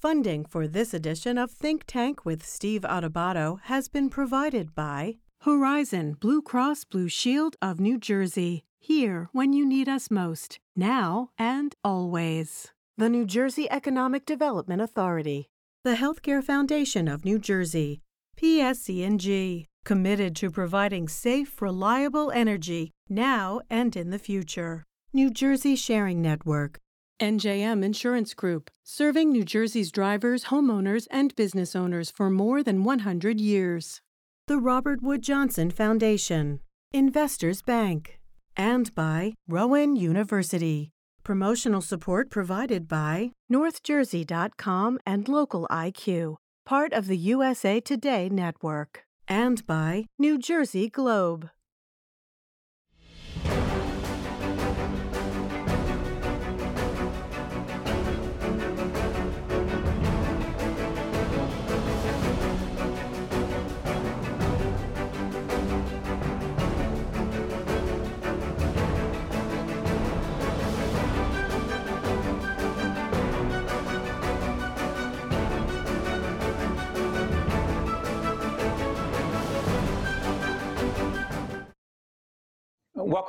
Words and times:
Funding 0.00 0.46
for 0.46 0.66
this 0.66 0.94
edition 0.94 1.36
of 1.36 1.50
Think 1.50 1.84
Tank 1.86 2.24
with 2.24 2.42
Steve 2.42 2.86
Adubato 2.88 3.60
has 3.64 3.88
been 3.88 4.08
provided 4.08 4.74
by 4.74 5.16
Horizon 5.42 6.16
Blue 6.18 6.40
Cross 6.40 6.84
Blue 6.84 7.06
Shield 7.06 7.56
of 7.60 7.80
New 7.80 7.98
Jersey. 7.98 8.64
Here 8.78 9.28
when 9.32 9.52
you 9.52 9.66
need 9.66 9.90
us 9.90 10.10
most, 10.10 10.58
now 10.74 11.28
and 11.36 11.74
always. 11.84 12.72
The 12.96 13.10
New 13.10 13.26
Jersey 13.26 13.70
Economic 13.70 14.24
Development 14.24 14.80
Authority. 14.80 15.50
The 15.84 15.96
Healthcare 15.96 16.42
Foundation 16.42 17.06
of 17.06 17.26
New 17.26 17.38
Jersey. 17.38 18.00
PSE&G. 18.38 19.66
Committed 19.84 20.34
to 20.36 20.50
providing 20.50 21.08
safe, 21.08 21.60
reliable 21.60 22.30
energy 22.30 22.90
now 23.10 23.60
and 23.68 23.94
in 23.94 24.08
the 24.08 24.18
future. 24.18 24.86
New 25.12 25.28
Jersey 25.28 25.76
Sharing 25.76 26.22
Network. 26.22 26.78
NJM 27.20 27.84
Insurance 27.84 28.32
Group, 28.32 28.70
serving 28.82 29.30
New 29.30 29.44
Jersey's 29.44 29.92
drivers, 29.92 30.44
homeowners, 30.44 31.06
and 31.10 31.36
business 31.36 31.76
owners 31.76 32.10
for 32.10 32.30
more 32.30 32.62
than 32.62 32.82
100 32.82 33.38
years. 33.38 34.00
The 34.46 34.56
Robert 34.56 35.02
Wood 35.02 35.22
Johnson 35.22 35.70
Foundation, 35.70 36.60
Investors 36.94 37.60
Bank, 37.60 38.18
and 38.56 38.94
by 38.94 39.34
Rowan 39.46 39.96
University. 39.96 40.92
Promotional 41.22 41.82
support 41.82 42.30
provided 42.30 42.88
by 42.88 43.32
NorthJersey.com 43.52 44.98
and 45.04 45.28
Local 45.28 45.68
IQ, 45.70 46.36
part 46.64 46.94
of 46.94 47.06
the 47.06 47.18
USA 47.18 47.80
Today 47.80 48.30
network, 48.30 49.04
and 49.28 49.66
by 49.66 50.06
New 50.18 50.38
Jersey 50.38 50.88
Globe. 50.88 51.50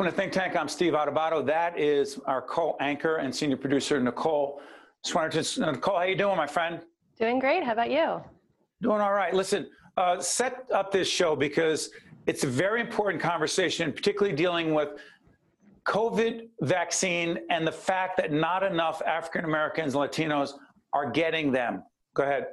Welcome 0.02 0.18
to 0.18 0.22
Think 0.24 0.34
Tank. 0.34 0.56
I'm 0.56 0.68
Steve 0.68 0.94
Adubato. 0.94 1.46
That 1.46 1.80
is 1.80 2.18
our 2.26 2.42
co-anchor 2.42 3.18
and 3.18 3.36
senior 3.36 3.56
producer, 3.56 4.00
Nicole. 4.00 4.60
To, 5.04 5.64
Nicole, 5.72 5.98
how 5.98 6.02
you 6.06 6.16
doing, 6.16 6.38
my 6.38 6.48
friend? 6.48 6.82
Doing 7.20 7.38
great. 7.38 7.64
How 7.64 7.74
about 7.74 7.92
you? 7.92 8.20
Doing 8.82 9.00
all 9.00 9.14
right. 9.14 9.32
Listen, 9.32 9.70
uh, 9.98 10.20
set 10.20 10.66
up 10.74 10.92
this 10.92 11.08
show 11.08 11.36
because 11.36 11.92
it's 12.26 12.44
a 12.44 12.48
very 12.48 12.82
important 12.82 13.22
conversation, 13.22 13.94
particularly 13.94 14.36
dealing 14.36 14.74
with 14.74 14.90
COVID 15.86 16.48
vaccine 16.62 17.38
and 17.52 17.68
the 17.68 17.72
fact 17.72 18.18
that 18.18 18.32
not 18.32 18.64
enough 18.64 19.04
African 19.06 19.46
Americans 19.46 19.94
and 19.94 20.04
Latinos 20.04 20.54
are 20.94 21.12
getting 21.12 21.52
them. 21.52 21.84
Go 22.16 22.24
ahead. 22.24 22.48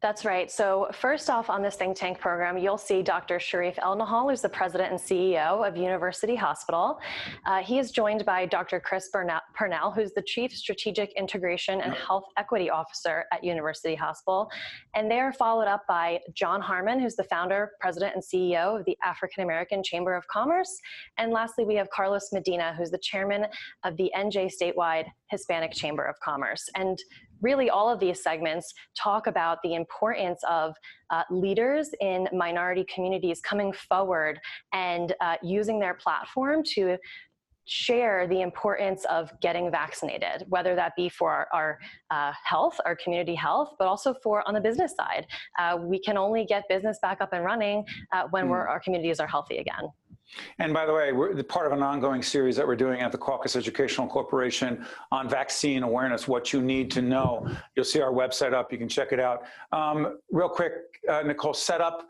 That's 0.00 0.24
right. 0.24 0.48
So 0.48 0.88
first 0.92 1.28
off 1.28 1.50
on 1.50 1.60
this 1.60 1.74
think 1.74 1.96
tank 1.96 2.20
program, 2.20 2.56
you'll 2.56 2.78
see 2.78 3.02
Dr. 3.02 3.38
Shereef 3.38 3.74
Elnahal, 3.78 4.30
who's 4.30 4.40
the 4.40 4.48
president 4.48 4.92
and 4.92 5.00
CEO 5.00 5.66
of 5.66 5.76
University 5.76 6.36
Hospital. 6.36 7.00
Uh, 7.44 7.64
he 7.64 7.80
is 7.80 7.90
joined 7.90 8.24
by 8.24 8.46
Dr. 8.46 8.78
Chris 8.78 9.10
Purnell, 9.10 9.90
who's 9.90 10.12
the 10.12 10.22
Chief 10.22 10.52
Strategic 10.52 11.12
Integration 11.16 11.80
and 11.80 11.94
Health 11.94 12.26
Equity 12.36 12.70
Officer 12.70 13.24
at 13.32 13.42
University 13.42 13.96
Hospital. 13.96 14.48
And 14.94 15.10
they 15.10 15.18
are 15.18 15.32
followed 15.32 15.66
up 15.66 15.82
by 15.88 16.20
John 16.32 16.60
Harmon, 16.60 17.00
who's 17.00 17.16
the 17.16 17.24
founder, 17.24 17.72
president, 17.80 18.14
and 18.14 18.22
CEO 18.22 18.78
of 18.78 18.84
the 18.84 18.96
African 19.02 19.42
American 19.42 19.82
Chamber 19.82 20.14
of 20.14 20.24
Commerce. 20.28 20.78
And 21.16 21.32
lastly, 21.32 21.64
we 21.64 21.74
have 21.74 21.90
Carlos 21.90 22.28
Medina, 22.32 22.72
who's 22.78 22.92
the 22.92 22.98
chairman 22.98 23.46
of 23.82 23.96
the 23.96 24.12
NJ 24.16 24.48
Statewide 24.48 25.06
Hispanic 25.28 25.72
Chamber 25.72 26.04
of 26.04 26.14
Commerce. 26.20 26.68
And 26.76 26.98
really 27.40 27.70
all 27.70 27.88
of 27.90 28.00
these 28.00 28.22
segments 28.22 28.72
talk 28.96 29.26
about 29.26 29.58
the 29.62 29.74
importance 29.74 30.40
of 30.48 30.74
uh, 31.10 31.22
leaders 31.30 31.90
in 32.00 32.28
minority 32.32 32.84
communities 32.92 33.40
coming 33.40 33.72
forward 33.72 34.38
and 34.72 35.14
uh, 35.20 35.36
using 35.42 35.78
their 35.78 35.94
platform 35.94 36.62
to 36.74 36.96
share 37.68 38.26
the 38.26 38.40
importance 38.40 39.04
of 39.04 39.30
getting 39.40 39.70
vaccinated, 39.70 40.44
whether 40.48 40.74
that 40.74 40.96
be 40.96 41.08
for 41.08 41.30
our, 41.30 41.48
our 41.52 41.78
uh, 42.10 42.32
health, 42.42 42.80
our 42.86 42.96
community 42.96 43.34
health, 43.34 43.74
but 43.78 43.86
also 43.86 44.14
for 44.22 44.46
on 44.48 44.54
the 44.54 44.60
business 44.60 44.94
side. 44.96 45.26
Uh, 45.58 45.76
we 45.78 46.00
can 46.00 46.16
only 46.16 46.46
get 46.46 46.64
business 46.68 46.98
back 47.02 47.20
up 47.20 47.32
and 47.32 47.44
running 47.44 47.84
uh, 48.12 48.24
when 48.30 48.46
mm. 48.46 48.52
our 48.52 48.80
communities 48.80 49.20
are 49.20 49.26
healthy 49.26 49.58
again. 49.58 49.90
And 50.58 50.72
by 50.72 50.86
the 50.86 50.92
way, 50.92 51.12
we're 51.12 51.42
part 51.42 51.66
of 51.66 51.72
an 51.72 51.82
ongoing 51.82 52.22
series 52.22 52.56
that 52.56 52.66
we're 52.66 52.76
doing 52.76 53.00
at 53.00 53.12
the 53.12 53.18
Caucus 53.18 53.56
Educational 53.56 54.06
Corporation 54.06 54.84
on 55.10 55.28
vaccine 55.28 55.82
awareness, 55.82 56.28
what 56.28 56.52
you 56.52 56.60
need 56.60 56.90
to 56.92 57.02
know. 57.02 57.48
You'll 57.74 57.84
see 57.84 58.00
our 58.00 58.12
website 58.12 58.52
up. 58.52 58.70
You 58.72 58.78
can 58.78 58.88
check 58.88 59.12
it 59.12 59.20
out. 59.20 59.44
Um, 59.72 60.18
real 60.30 60.48
quick, 60.48 60.72
uh, 61.08 61.22
Nicole, 61.22 61.54
set 61.54 61.80
up 61.80 62.06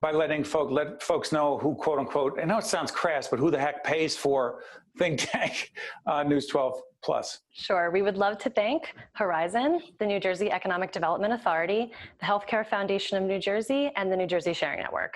by 0.00 0.12
letting 0.12 0.44
folk, 0.44 0.70
let 0.70 1.02
folks 1.02 1.32
know 1.32 1.58
who, 1.58 1.74
quote 1.74 1.98
unquote, 1.98 2.38
I 2.40 2.44
know 2.44 2.58
it 2.58 2.64
sounds 2.64 2.90
crass, 2.90 3.28
but 3.28 3.38
who 3.38 3.50
the 3.50 3.58
heck 3.58 3.82
pays 3.82 4.16
for 4.16 4.62
Think 4.98 5.20
Tank 5.30 5.72
uh, 6.06 6.22
News 6.22 6.46
12 6.46 6.80
Plus? 7.02 7.40
Sure. 7.52 7.90
We 7.90 8.02
would 8.02 8.16
love 8.16 8.38
to 8.38 8.50
thank 8.50 8.94
Horizon, 9.12 9.80
the 9.98 10.06
New 10.06 10.20
Jersey 10.20 10.50
Economic 10.50 10.92
Development 10.92 11.32
Authority, 11.32 11.92
the 12.18 12.26
Healthcare 12.26 12.66
Foundation 12.66 13.16
of 13.16 13.24
New 13.24 13.38
Jersey, 13.38 13.90
and 13.96 14.10
the 14.10 14.16
New 14.16 14.26
Jersey 14.26 14.52
Sharing 14.52 14.80
Network. 14.80 15.14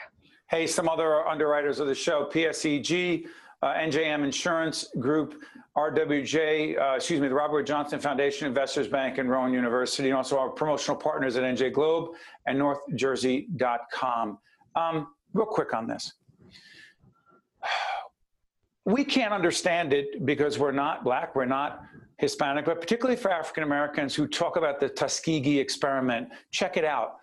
Hey, 0.51 0.67
some 0.67 0.89
other 0.89 1.25
underwriters 1.29 1.79
of 1.79 1.87
the 1.87 1.95
show, 1.95 2.29
PSEG, 2.29 3.25
uh, 3.63 3.67
NJM 3.75 4.25
Insurance 4.25 4.89
Group, 4.99 5.45
RWJ, 5.77 6.77
uh, 6.77 6.97
excuse 6.97 7.21
me, 7.21 7.29
the 7.29 7.35
Robert 7.37 7.63
Johnson 7.63 8.01
Foundation, 8.01 8.49
Investors 8.49 8.89
Bank, 8.89 9.19
and 9.19 9.31
Rowan 9.31 9.53
University, 9.53 10.09
and 10.09 10.17
also 10.17 10.37
our 10.37 10.49
promotional 10.49 10.97
partners 10.97 11.37
at 11.37 11.45
NJ 11.45 11.73
Globe 11.73 12.17
and 12.47 12.59
NorthJersey.com. 12.59 14.39
Um, 14.75 15.07
real 15.35 15.47
quick 15.47 15.73
on 15.73 15.87
this. 15.87 16.13
We 18.87 19.05
can't 19.05 19.33
understand 19.33 19.93
it 19.93 20.25
because 20.25 20.59
we're 20.59 20.73
not 20.73 21.05
black, 21.05 21.37
we're 21.37 21.45
not 21.45 21.83
Hispanic, 22.17 22.65
but 22.65 22.81
particularly 22.81 23.15
for 23.15 23.31
African 23.31 23.63
Americans 23.63 24.17
who 24.17 24.27
talk 24.27 24.57
about 24.57 24.81
the 24.81 24.89
Tuskegee 24.89 25.61
experiment. 25.61 26.29
Check 26.51 26.79
it 26.79 26.85
out. 26.85 27.19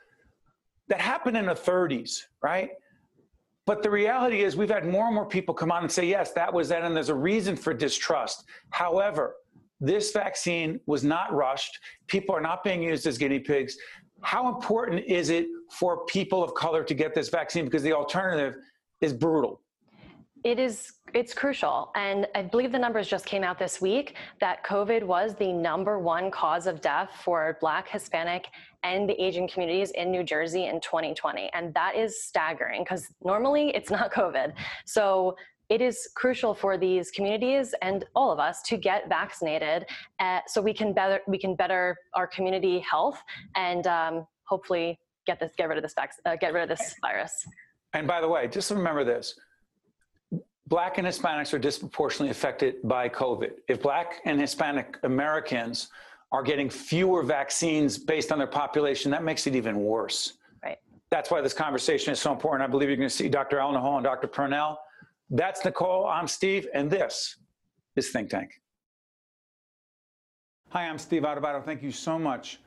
That 0.88 1.02
happened 1.02 1.36
in 1.36 1.48
the 1.48 1.56
30s, 1.56 2.22
right? 2.42 2.70
But 3.68 3.84
the 3.84 3.90
reality 3.90 4.44
is, 4.44 4.56
we've 4.56 4.70
had 4.70 4.88
more 4.88 5.06
and 5.08 5.14
more 5.14 5.26
people 5.26 5.54
come 5.54 5.74
on 5.74 5.84
and 5.84 5.92
say, 5.92 6.06
yes, 6.06 6.32
that 6.32 6.52
was 6.52 6.70
that, 6.70 6.84
and 6.84 6.96
there's 6.96 7.10
a 7.10 7.16
reason 7.16 7.58
for 7.58 7.74
distrust. 7.74 8.46
However, 8.70 9.36
this 9.82 10.14
vaccine 10.14 10.80
was 10.86 11.04
not 11.04 11.34
rushed. 11.34 11.78
People 12.08 12.34
are 12.34 12.42
not 12.42 12.64
being 12.64 12.82
used 12.82 13.06
as 13.06 13.18
guinea 13.18 13.40
pigs. 13.40 13.78
How 14.22 14.48
important 14.48 15.06
is 15.06 15.30
it 15.30 15.48
for 15.70 16.06
people 16.06 16.42
of 16.42 16.54
color 16.56 16.82
to 16.82 16.94
get 16.94 17.14
this 17.14 17.28
vaccine? 17.28 17.66
Because 17.66 17.84
the 17.84 17.92
alternative 17.92 18.56
is 19.02 19.12
brutal. 19.12 19.62
It 20.48 20.60
is 20.60 20.94
it's 21.14 21.34
crucial. 21.34 21.92
And 21.96 22.26
I 22.34 22.42
believe 22.42 22.72
the 22.72 22.80
numbers 22.80 23.10
just 23.10 23.26
came 23.26 23.44
out 23.44 23.60
this 23.60 23.82
week 23.82 24.16
that 24.40 24.64
COVID 24.64 25.04
was 25.04 25.36
the 25.36 25.52
number 25.52 26.00
one 26.00 26.32
cause 26.32 26.68
of 26.68 26.80
death 26.80 27.10
for 27.22 27.58
Black, 27.60 27.90
Hispanic, 27.90 28.48
and 28.82 29.10
the 29.10 29.22
Asian 29.22 29.46
communities 29.46 29.92
in 29.92 30.10
New 30.10 30.24
Jersey 30.24 30.68
in 30.68 30.80
2020. 30.80 31.50
And 31.54 31.74
that 31.74 31.98
is 31.98 32.24
staggering 32.24 32.84
because 32.84 33.08
normally 33.26 33.76
it's 33.76 33.92
not 33.92 34.10
COVID. 34.22 34.54
So 34.86 35.36
it 35.68 35.82
is 35.82 36.08
crucial 36.16 36.54
for 36.54 36.78
these 36.78 37.12
communities 37.12 37.76
and 37.82 38.06
all 38.16 38.32
of 38.32 38.40
us 38.40 38.62
to 38.68 38.78
get 38.78 39.10
vaccinated 39.10 39.86
uh, 40.22 40.40
so 40.48 40.62
we 40.62 40.74
can 40.74 40.94
better 40.94 41.20
we 41.28 41.38
can 41.38 41.56
better 41.56 41.98
our 42.14 42.26
community 42.26 42.80
health 42.80 43.22
and 43.58 43.86
um, 43.86 44.26
hopefully 44.46 44.98
get 45.26 45.42
this 45.42 45.52
get 45.58 45.68
rid 45.68 45.78
of 45.78 45.84
this 45.84 45.96
uh, 46.26 46.38
get 46.38 46.54
rid 46.54 46.64
of 46.64 46.70
this 46.70 46.96
virus. 47.02 47.34
And 47.92 48.08
by 48.08 48.22
the 48.22 48.30
way, 48.30 48.48
just 48.48 48.72
remember 48.72 49.04
this 49.04 49.36
Black 50.68 50.98
and 50.98 51.08
Hispanics 51.08 51.54
are 51.54 51.60
disproportionately 51.60 52.30
affected 52.30 52.76
by 52.84 53.08
COVID. 53.08 53.52
If 53.70 53.82
Black 53.82 54.20
and 54.26 54.40
Hispanic 54.40 54.98
Americans 55.04 55.88
are 56.34 56.44
getting 56.44 56.70
fewer 56.70 57.24
vaccines 57.24 57.98
based 57.98 58.34
on 58.34 58.38
their 58.38 58.48
population, 58.48 59.10
that 59.12 59.24
makes 59.24 59.48
it 59.48 59.56
even 59.56 59.82
worse. 59.82 60.34
Right. 60.62 60.78
That's 61.10 61.32
why 61.32 61.40
this 61.40 61.54
conversation 61.54 62.12
is 62.12 62.20
so 62.20 62.34
important. 62.34 62.68
I 62.68 62.68
believe 62.70 62.90
you're 62.90 62.98
going 62.98 63.08
to 63.08 63.16
see 63.16 63.30
Dr. 63.30 63.58
Elnahal 63.58 63.96
and 63.96 64.04
Dr. 64.04 64.28
Purnell. 64.28 64.78
That's 65.30 65.64
Nicole. 65.64 66.06
I'm 66.06 66.28
Steve, 66.28 66.68
and 66.74 66.92
this 66.92 67.38
is 67.96 68.10
Think 68.10 68.30
Tank. 68.30 68.62
Hi, 70.70 70.90
I'm 70.90 70.98
Steve 70.98 71.22
Adubato. 71.22 71.64
Thank 71.64 71.82
you 71.82 71.94
so 71.94 72.20
much 72.20 72.60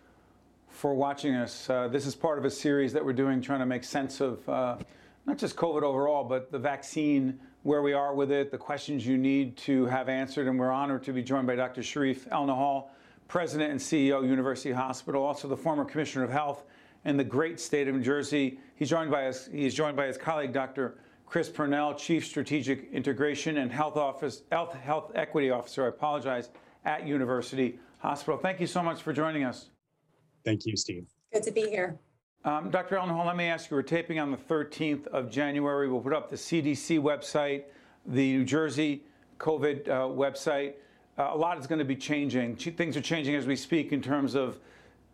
for 0.70 0.94
watching 0.94 1.34
us. 1.34 1.68
Uh, 1.68 1.86
this 1.88 2.06
is 2.06 2.14
part 2.14 2.38
of 2.38 2.46
a 2.46 2.50
series 2.50 2.94
that 2.94 3.04
we're 3.04 3.12
doing 3.12 3.42
trying 3.42 3.60
to 3.60 3.66
make 3.66 3.84
sense 3.84 4.22
of 4.22 4.48
uh, 4.48 4.78
not 5.26 5.36
just 5.36 5.54
COVID 5.54 5.82
overall, 5.82 6.24
but 6.24 6.50
the 6.50 6.58
vaccine 6.58 7.38
where 7.62 7.82
we 7.82 7.92
are 7.92 8.14
with 8.14 8.32
it, 8.32 8.50
the 8.50 8.58
questions 8.58 9.06
you 9.06 9.18
need 9.18 9.56
to 9.56 9.86
have 9.86 10.08
answered, 10.08 10.46
and 10.46 10.58
we're 10.58 10.70
honored 10.70 11.02
to 11.04 11.12
be 11.12 11.22
joined 11.22 11.46
by 11.46 11.54
Dr. 11.54 11.82
Shereef 11.82 12.28
Elnahal, 12.28 12.88
President 13.28 13.70
and 13.70 13.78
CEO, 13.78 14.26
University 14.26 14.72
Hospital, 14.72 15.22
also 15.22 15.46
the 15.46 15.56
former 15.56 15.84
Commissioner 15.84 16.24
of 16.24 16.30
Health 16.30 16.64
in 17.04 17.16
the 17.16 17.24
great 17.24 17.60
state 17.60 17.86
of 17.86 17.94
New 17.94 18.02
Jersey. 18.02 18.58
He's 18.76 18.88
joined 18.88 19.10
by 19.10 19.24
his, 19.24 19.48
he's 19.52 19.74
joined 19.74 19.96
by 19.96 20.06
his 20.06 20.16
colleague, 20.16 20.52
Dr. 20.52 20.98
Chris 21.26 21.48
Purnell, 21.48 21.94
Chief 21.94 22.26
Strategic 22.26 22.90
Integration 22.92 23.58
and 23.58 23.70
Health 23.70 23.96
Office, 23.96 24.42
Health, 24.50 24.74
Health 24.74 25.12
Equity 25.14 25.50
Officer, 25.50 25.84
I 25.84 25.88
apologize, 25.88 26.48
at 26.84 27.06
University 27.06 27.78
Hospital. 27.98 28.38
Thank 28.38 28.58
you 28.58 28.66
so 28.66 28.82
much 28.82 29.02
for 29.02 29.12
joining 29.12 29.44
us. 29.44 29.70
Thank 30.44 30.64
you, 30.64 30.76
Steve. 30.76 31.06
Good 31.32 31.42
to 31.44 31.52
be 31.52 31.68
here. 31.68 31.98
Um, 32.42 32.70
Dr. 32.70 32.96
Elnahal, 32.96 33.26
let 33.26 33.36
me 33.36 33.44
ask 33.44 33.70
you, 33.70 33.76
we're 33.76 33.82
taping 33.82 34.18
on 34.18 34.30
the 34.30 34.36
13th 34.38 35.06
of 35.08 35.30
January. 35.30 35.90
We'll 35.90 36.00
put 36.00 36.14
up 36.14 36.30
the 36.30 36.36
CDC 36.36 36.98
website, 36.98 37.64
the 38.06 38.32
New 38.32 38.44
Jersey 38.46 39.02
COVID 39.38 39.86
uh, 39.88 39.92
website. 40.08 40.74
Uh, 41.18 41.32
a 41.32 41.36
lot 41.36 41.58
is 41.58 41.66
going 41.66 41.80
to 41.80 41.84
be 41.84 41.96
changing. 41.96 42.56
Things 42.56 42.96
are 42.96 43.02
changing 43.02 43.34
as 43.34 43.46
we 43.46 43.56
speak 43.56 43.92
in 43.92 44.00
terms 44.00 44.34
of 44.34 44.58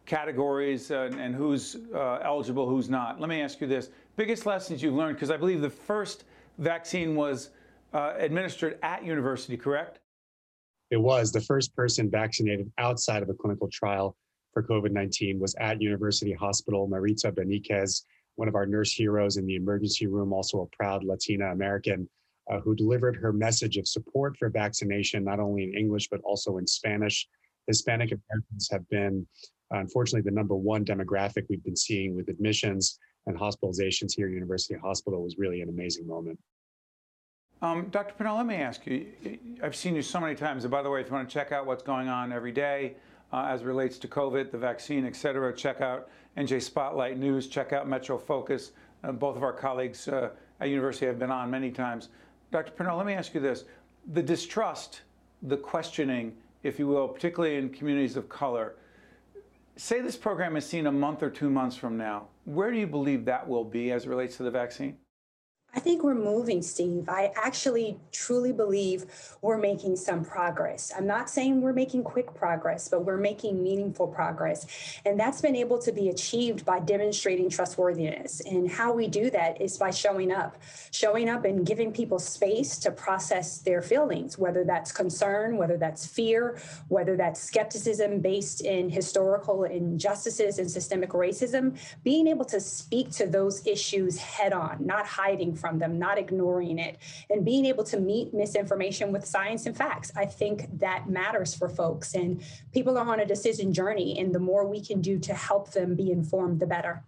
categories 0.04 0.92
uh, 0.92 1.10
and 1.18 1.34
who's 1.34 1.78
uh, 1.92 2.20
eligible, 2.22 2.68
who's 2.68 2.88
not. 2.88 3.20
Let 3.20 3.28
me 3.28 3.40
ask 3.40 3.60
you 3.60 3.66
this. 3.66 3.90
Biggest 4.14 4.46
lessons 4.46 4.80
you've 4.80 4.94
learned, 4.94 5.16
because 5.16 5.32
I 5.32 5.36
believe 5.36 5.60
the 5.60 5.68
first 5.68 6.22
vaccine 6.58 7.16
was 7.16 7.50
uh, 7.92 8.12
administered 8.18 8.78
at 8.84 9.04
university, 9.04 9.56
correct? 9.56 9.98
It 10.92 11.00
was. 11.00 11.32
The 11.32 11.40
first 11.40 11.74
person 11.74 12.08
vaccinated 12.08 12.70
outside 12.78 13.24
of 13.24 13.28
a 13.30 13.34
clinical 13.34 13.68
trial 13.68 14.16
for 14.56 14.62
COVID 14.62 14.90
19 14.90 15.38
was 15.38 15.54
at 15.56 15.82
University 15.82 16.32
Hospital. 16.32 16.88
Maritza 16.88 17.30
Beniquez, 17.30 18.04
one 18.36 18.48
of 18.48 18.54
our 18.54 18.64
nurse 18.64 18.90
heroes 18.90 19.36
in 19.36 19.44
the 19.44 19.54
emergency 19.54 20.06
room, 20.06 20.32
also 20.32 20.62
a 20.62 20.76
proud 20.76 21.04
Latina 21.04 21.52
American, 21.52 22.08
uh, 22.50 22.60
who 22.60 22.74
delivered 22.74 23.16
her 23.16 23.34
message 23.34 23.76
of 23.76 23.86
support 23.86 24.34
for 24.38 24.48
vaccination, 24.48 25.22
not 25.22 25.40
only 25.40 25.64
in 25.64 25.74
English, 25.74 26.08
but 26.08 26.22
also 26.24 26.56
in 26.56 26.66
Spanish. 26.66 27.28
Hispanic 27.66 28.12
Americans 28.12 28.70
have 28.72 28.88
been, 28.88 29.26
unfortunately, 29.72 30.22
the 30.22 30.34
number 30.34 30.56
one 30.56 30.86
demographic 30.86 31.44
we've 31.50 31.62
been 31.62 31.76
seeing 31.76 32.16
with 32.16 32.30
admissions 32.30 32.98
and 33.26 33.38
hospitalizations 33.38 34.14
here 34.16 34.26
at 34.26 34.32
University 34.32 34.80
Hospital 34.82 35.22
was 35.22 35.36
really 35.36 35.60
an 35.60 35.68
amazing 35.68 36.06
moment. 36.06 36.38
Um, 37.60 37.88
Dr. 37.90 38.14
Purnell, 38.14 38.36
let 38.36 38.46
me 38.46 38.54
ask 38.54 38.86
you. 38.86 39.06
I've 39.62 39.76
seen 39.76 39.96
you 39.96 40.02
so 40.02 40.18
many 40.18 40.34
times. 40.34 40.64
And 40.64 40.70
by 40.70 40.82
the 40.82 40.88
way, 40.88 41.02
if 41.02 41.08
you 41.08 41.12
want 41.12 41.28
to 41.28 41.32
check 41.32 41.52
out 41.52 41.66
what's 41.66 41.82
going 41.82 42.08
on 42.08 42.32
every 42.32 42.52
day, 42.52 42.96
uh, 43.32 43.46
as 43.48 43.64
relates 43.64 43.98
to 43.98 44.08
COVID, 44.08 44.50
the 44.50 44.58
vaccine, 44.58 45.04
et 45.04 45.16
cetera. 45.16 45.54
Check 45.54 45.80
out 45.80 46.08
NJ 46.36 46.62
Spotlight 46.62 47.18
News, 47.18 47.48
check 47.48 47.72
out 47.72 47.88
Metro 47.88 48.18
Focus. 48.18 48.72
Uh, 49.04 49.12
both 49.12 49.36
of 49.36 49.42
our 49.42 49.52
colleagues 49.52 50.08
uh, 50.08 50.30
at 50.60 50.68
university 50.68 51.06
have 51.06 51.18
been 51.18 51.30
on 51.30 51.50
many 51.50 51.70
times. 51.70 52.08
Dr. 52.50 52.72
Purnell, 52.72 52.96
let 52.96 53.06
me 53.06 53.14
ask 53.14 53.34
you 53.34 53.40
this. 53.40 53.64
The 54.12 54.22
distrust, 54.22 55.02
the 55.42 55.56
questioning, 55.56 56.34
if 56.62 56.78
you 56.78 56.86
will, 56.86 57.08
particularly 57.08 57.56
in 57.56 57.68
communities 57.70 58.16
of 58.16 58.28
color, 58.28 58.76
say 59.76 60.00
this 60.00 60.16
program 60.16 60.56
is 60.56 60.64
seen 60.64 60.86
a 60.86 60.92
month 60.92 61.22
or 61.22 61.30
two 61.30 61.50
months 61.50 61.76
from 61.76 61.96
now, 61.96 62.28
where 62.44 62.70
do 62.70 62.78
you 62.78 62.86
believe 62.86 63.24
that 63.24 63.46
will 63.46 63.64
be 63.64 63.92
as 63.92 64.06
it 64.06 64.08
relates 64.08 64.36
to 64.36 64.42
the 64.42 64.50
vaccine? 64.50 64.96
I 65.76 65.80
think 65.80 66.02
we're 66.02 66.14
moving, 66.14 66.62
Steve. 66.62 67.06
I 67.06 67.32
actually 67.36 67.98
truly 68.10 68.50
believe 68.50 69.04
we're 69.42 69.58
making 69.58 69.96
some 69.96 70.24
progress. 70.24 70.90
I'm 70.96 71.06
not 71.06 71.28
saying 71.28 71.60
we're 71.60 71.74
making 71.74 72.02
quick 72.02 72.32
progress, 72.34 72.88
but 72.88 73.04
we're 73.04 73.18
making 73.18 73.62
meaningful 73.62 74.08
progress. 74.08 74.66
And 75.04 75.20
that's 75.20 75.42
been 75.42 75.54
able 75.54 75.78
to 75.80 75.92
be 75.92 76.08
achieved 76.08 76.64
by 76.64 76.80
demonstrating 76.80 77.50
trustworthiness. 77.50 78.40
And 78.40 78.70
how 78.70 78.94
we 78.94 79.06
do 79.06 79.28
that 79.30 79.60
is 79.60 79.76
by 79.76 79.90
showing 79.90 80.32
up, 80.32 80.56
showing 80.92 81.28
up 81.28 81.44
and 81.44 81.66
giving 81.66 81.92
people 81.92 82.18
space 82.18 82.78
to 82.78 82.90
process 82.90 83.58
their 83.58 83.82
feelings, 83.82 84.38
whether 84.38 84.64
that's 84.64 84.92
concern, 84.92 85.58
whether 85.58 85.76
that's 85.76 86.06
fear, 86.06 86.58
whether 86.88 87.18
that's 87.18 87.38
skepticism 87.38 88.20
based 88.20 88.62
in 88.62 88.88
historical 88.88 89.64
injustices 89.64 90.58
and 90.58 90.70
systemic 90.70 91.10
racism, 91.10 91.78
being 92.02 92.26
able 92.28 92.46
to 92.46 92.60
speak 92.60 93.10
to 93.10 93.26
those 93.26 93.66
issues 93.66 94.16
head 94.16 94.54
on, 94.54 94.78
not 94.80 95.04
hiding 95.04 95.54
from 95.54 95.65
them, 95.74 95.98
not 95.98 96.18
ignoring 96.18 96.78
it, 96.78 96.98
and 97.30 97.44
being 97.44 97.66
able 97.66 97.84
to 97.84 97.98
meet 97.98 98.32
misinformation 98.32 99.12
with 99.12 99.24
science 99.24 99.66
and 99.66 99.76
facts. 99.76 100.12
I 100.16 100.26
think 100.26 100.78
that 100.78 101.08
matters 101.08 101.54
for 101.54 101.68
folks. 101.68 102.14
And 102.14 102.42
people 102.72 102.96
are 102.98 103.08
on 103.08 103.20
a 103.20 103.26
decision 103.26 103.72
journey, 103.72 104.18
and 104.18 104.34
the 104.34 104.38
more 104.38 104.66
we 104.66 104.80
can 104.80 105.00
do 105.00 105.18
to 105.18 105.34
help 105.34 105.72
them 105.72 105.94
be 105.94 106.10
informed, 106.10 106.60
the 106.60 106.66
better. 106.66 107.02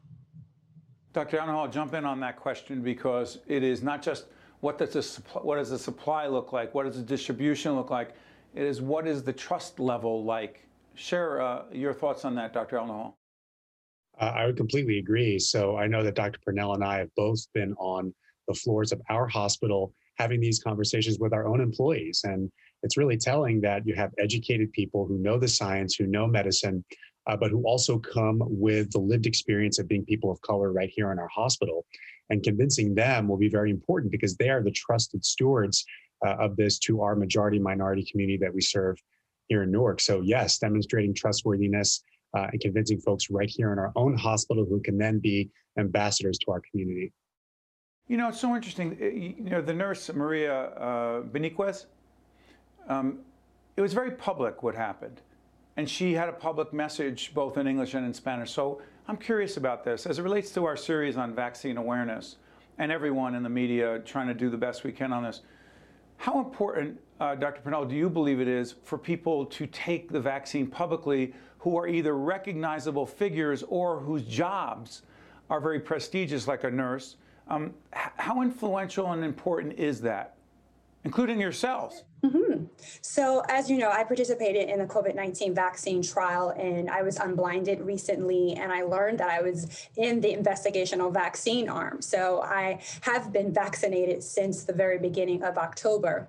Dr. 1.12 1.38
Elnahal, 1.38 1.64
I'll 1.64 1.69
jump 1.69 1.94
in 1.94 2.05
on 2.05 2.20
that 2.20 2.37
question 2.37 2.82
because 2.82 3.38
it 3.46 3.62
is 3.62 3.82
not 3.82 4.02
just 4.02 4.26
what 4.60 4.78
does 4.78 4.93
the 4.93 5.02
supply, 5.02 5.43
what 5.43 5.56
does 5.56 5.70
the 5.70 5.78
supply 5.78 6.26
look 6.26 6.52
like, 6.52 6.75
what 6.75 6.84
does 6.84 6.96
the 6.96 7.02
distribution 7.02 7.75
look 7.75 7.90
like, 7.90 8.14
it 8.55 8.64
is 8.64 8.81
what 8.81 9.06
is 9.06 9.22
the 9.22 9.32
trust 9.32 9.78
level 9.78 10.25
like. 10.25 10.64
Share 10.94 11.40
uh, 11.40 11.62
your 11.72 11.93
thoughts 11.93 12.25
on 12.25 12.34
that, 12.34 12.52
Dr. 12.52 12.76
Elnahal. 12.76 13.14
Uh, 14.20 14.25
I 14.25 14.46
would 14.46 14.56
completely 14.56 14.99
agree. 14.99 15.38
So 15.38 15.76
I 15.76 15.87
know 15.87 16.02
that 16.02 16.14
Dr. 16.14 16.40
Purnell 16.44 16.75
and 16.75 16.82
I 16.82 16.99
have 16.99 17.14
both 17.14 17.46
been 17.52 17.75
on 17.78 18.12
the 18.49 18.55
floors 18.55 18.93
of 18.93 19.00
our 19.09 19.29
hospital 19.29 19.93
having 20.19 20.41
these 20.41 20.62
conversations 20.62 21.19
with 21.19 21.33
our 21.33 21.47
own 21.47 21.61
employees. 21.61 22.23
And 22.25 22.50
it's 22.83 22.97
really 22.97 23.17
telling 23.17 23.61
that 23.61 23.87
you 23.87 23.95
have 23.95 24.11
educated 24.19 24.73
people 24.73 25.06
who 25.06 25.19
know 25.19 25.39
the 25.39 25.49
science, 25.49 25.95
who 25.95 26.06
know 26.06 26.27
medicine, 26.27 26.85
uh, 27.29 27.37
but 27.37 27.50
who 27.50 27.62
also 27.65 27.99
come 27.99 28.41
with 28.41 28.91
the 28.91 28.99
lived 28.99 29.27
experience 29.27 29.79
of 29.79 29.87
being 29.87 30.05
people 30.05 30.31
of 30.31 30.41
color 30.41 30.73
right 30.73 30.91
here 30.93 31.12
in 31.12 31.19
our 31.19 31.29
hospital. 31.29 31.85
And 32.31 32.43
convincing 32.43 32.95
them 32.95 33.29
will 33.29 33.37
be 33.37 33.49
very 33.49 33.71
important 33.71 34.12
because 34.12 34.37
they 34.37 34.49
are 34.49 34.62
the 34.62 34.71
trusted 34.71 35.25
stewards 35.25 35.85
uh, 36.27 36.37
of 36.41 36.56
this 36.56 36.79
to 36.81 37.03
our 37.03 37.15
majority 37.15 37.59
minority 37.59 38.05
community 38.11 38.39
that 38.39 38.53
we 38.53 38.61
serve 38.61 38.97
here 39.49 39.62
in 39.62 39.71
Newark. 39.71 40.01
So, 40.01 40.21
yes, 40.21 40.59
demonstrating 40.59 41.15
trustworthiness 41.15 42.03
uh, 42.37 42.49
and 42.53 42.61
convincing 42.61 43.01
folks 43.01 43.31
right 43.31 43.49
here 43.49 43.73
in 43.73 43.79
our 43.79 43.93
own 43.97 44.17
hospital 44.17 44.67
who 44.69 44.81
can 44.81 44.99
then 44.99 45.19
be 45.21 45.49
ambassadors 45.79 46.39
to 46.39 46.51
our 46.51 46.62
community. 46.71 47.12
You 48.08 48.16
know, 48.16 48.28
it's 48.28 48.40
so 48.40 48.56
interesting. 48.56 48.96
Uh, 49.00 49.05
you 49.05 49.50
know, 49.50 49.60
the 49.60 49.75
nurse, 49.75 50.10
Maria 50.12 50.70
uh, 50.70 51.20
Beniquez, 51.22 51.84
um, 52.88 53.19
it 53.76 53.82
was 53.82 53.93
very 53.93 54.12
public 54.12 54.62
what 54.62 54.75
happened. 54.75 55.20
And 55.76 55.88
she 55.88 56.14
had 56.14 56.28
a 56.28 56.32
public 56.32 56.72
message 56.72 57.32
both 57.34 57.58
in 57.58 57.66
English 57.66 57.94
and 57.94 58.05
in 58.05 58.14
Spanish. 58.14 58.50
So 58.50 58.81
I'm 59.06 59.19
curious 59.19 59.58
about 59.58 59.84
this. 59.84 60.06
As 60.06 60.19
it 60.19 60.22
relates 60.22 60.50
to 60.52 60.64
our 60.64 60.76
series 60.76 61.19
on 61.19 61.34
vaccine 61.34 61.76
awareness 61.76 62.37
and 62.78 62.90
everyone 62.90 63.34
in 63.34 63.43
the 63.43 63.49
media 63.49 64.00
trying 64.00 64.26
to 64.26 64.34
do 64.34 64.49
the 64.49 64.56
best 64.56 64.84
we 64.84 64.93
can 64.93 65.12
on 65.12 65.22
this, 65.22 65.43
how 66.16 66.40
important, 66.40 66.99
uh, 67.20 67.34
Dr. 67.34 67.60
Purnell, 67.60 67.84
do 67.84 67.94
you 67.94 68.08
believe 68.08 68.40
it 68.40 68.49
is 68.49 68.75
for 68.84 68.96
people 68.99 69.44
to 69.46 69.66
take 69.66 70.10
the 70.10 70.20
vaccine 70.20 70.66
publicly 70.66 71.34
who 71.58 71.76
are 71.76 71.87
either 71.87 72.16
recognizable 72.16 73.06
figures 73.06 73.62
or 73.69 74.00
whose 74.00 74.22
jobs 74.22 75.02
are 75.50 75.60
very 75.60 75.79
prestigious, 75.79 76.48
like 76.48 76.65
a 76.65 76.70
nurse? 76.70 77.17
Um, 77.48 77.74
how 77.93 78.43
influential 78.43 79.12
and 79.12 79.24
important 79.24 79.78
is 79.78 80.00
that, 80.02 80.36
including 81.05 81.40
yourselves? 81.40 82.05
Mm-hmm. 82.22 82.64
So, 83.00 83.43
as 83.48 83.70
you 83.70 83.78
know, 83.78 83.90
I 83.90 84.02
participated 84.05 84.69
in 84.69 84.81
the 84.81 84.86
COVID 84.86 85.14
19 85.14 85.55
vaccine 85.55 86.02
trial 86.02 86.50
and 86.50 86.90
I 86.90 87.02
was 87.02 87.17
unblinded 87.17 87.81
recently. 87.81 88.55
And 88.55 88.72
I 88.72 88.82
learned 88.82 89.19
that 89.19 89.31
I 89.31 89.40
was 89.40 89.88
in 89.96 90.20
the 90.20 90.34
investigational 90.34 91.12
vaccine 91.12 91.69
arm. 91.69 92.02
So, 92.02 92.43
I 92.43 92.81
have 93.02 93.32
been 93.32 93.52
vaccinated 93.52 94.22
since 94.22 94.64
the 94.64 94.72
very 94.72 94.98
beginning 94.98 95.44
of 95.44 95.58
October 95.58 96.28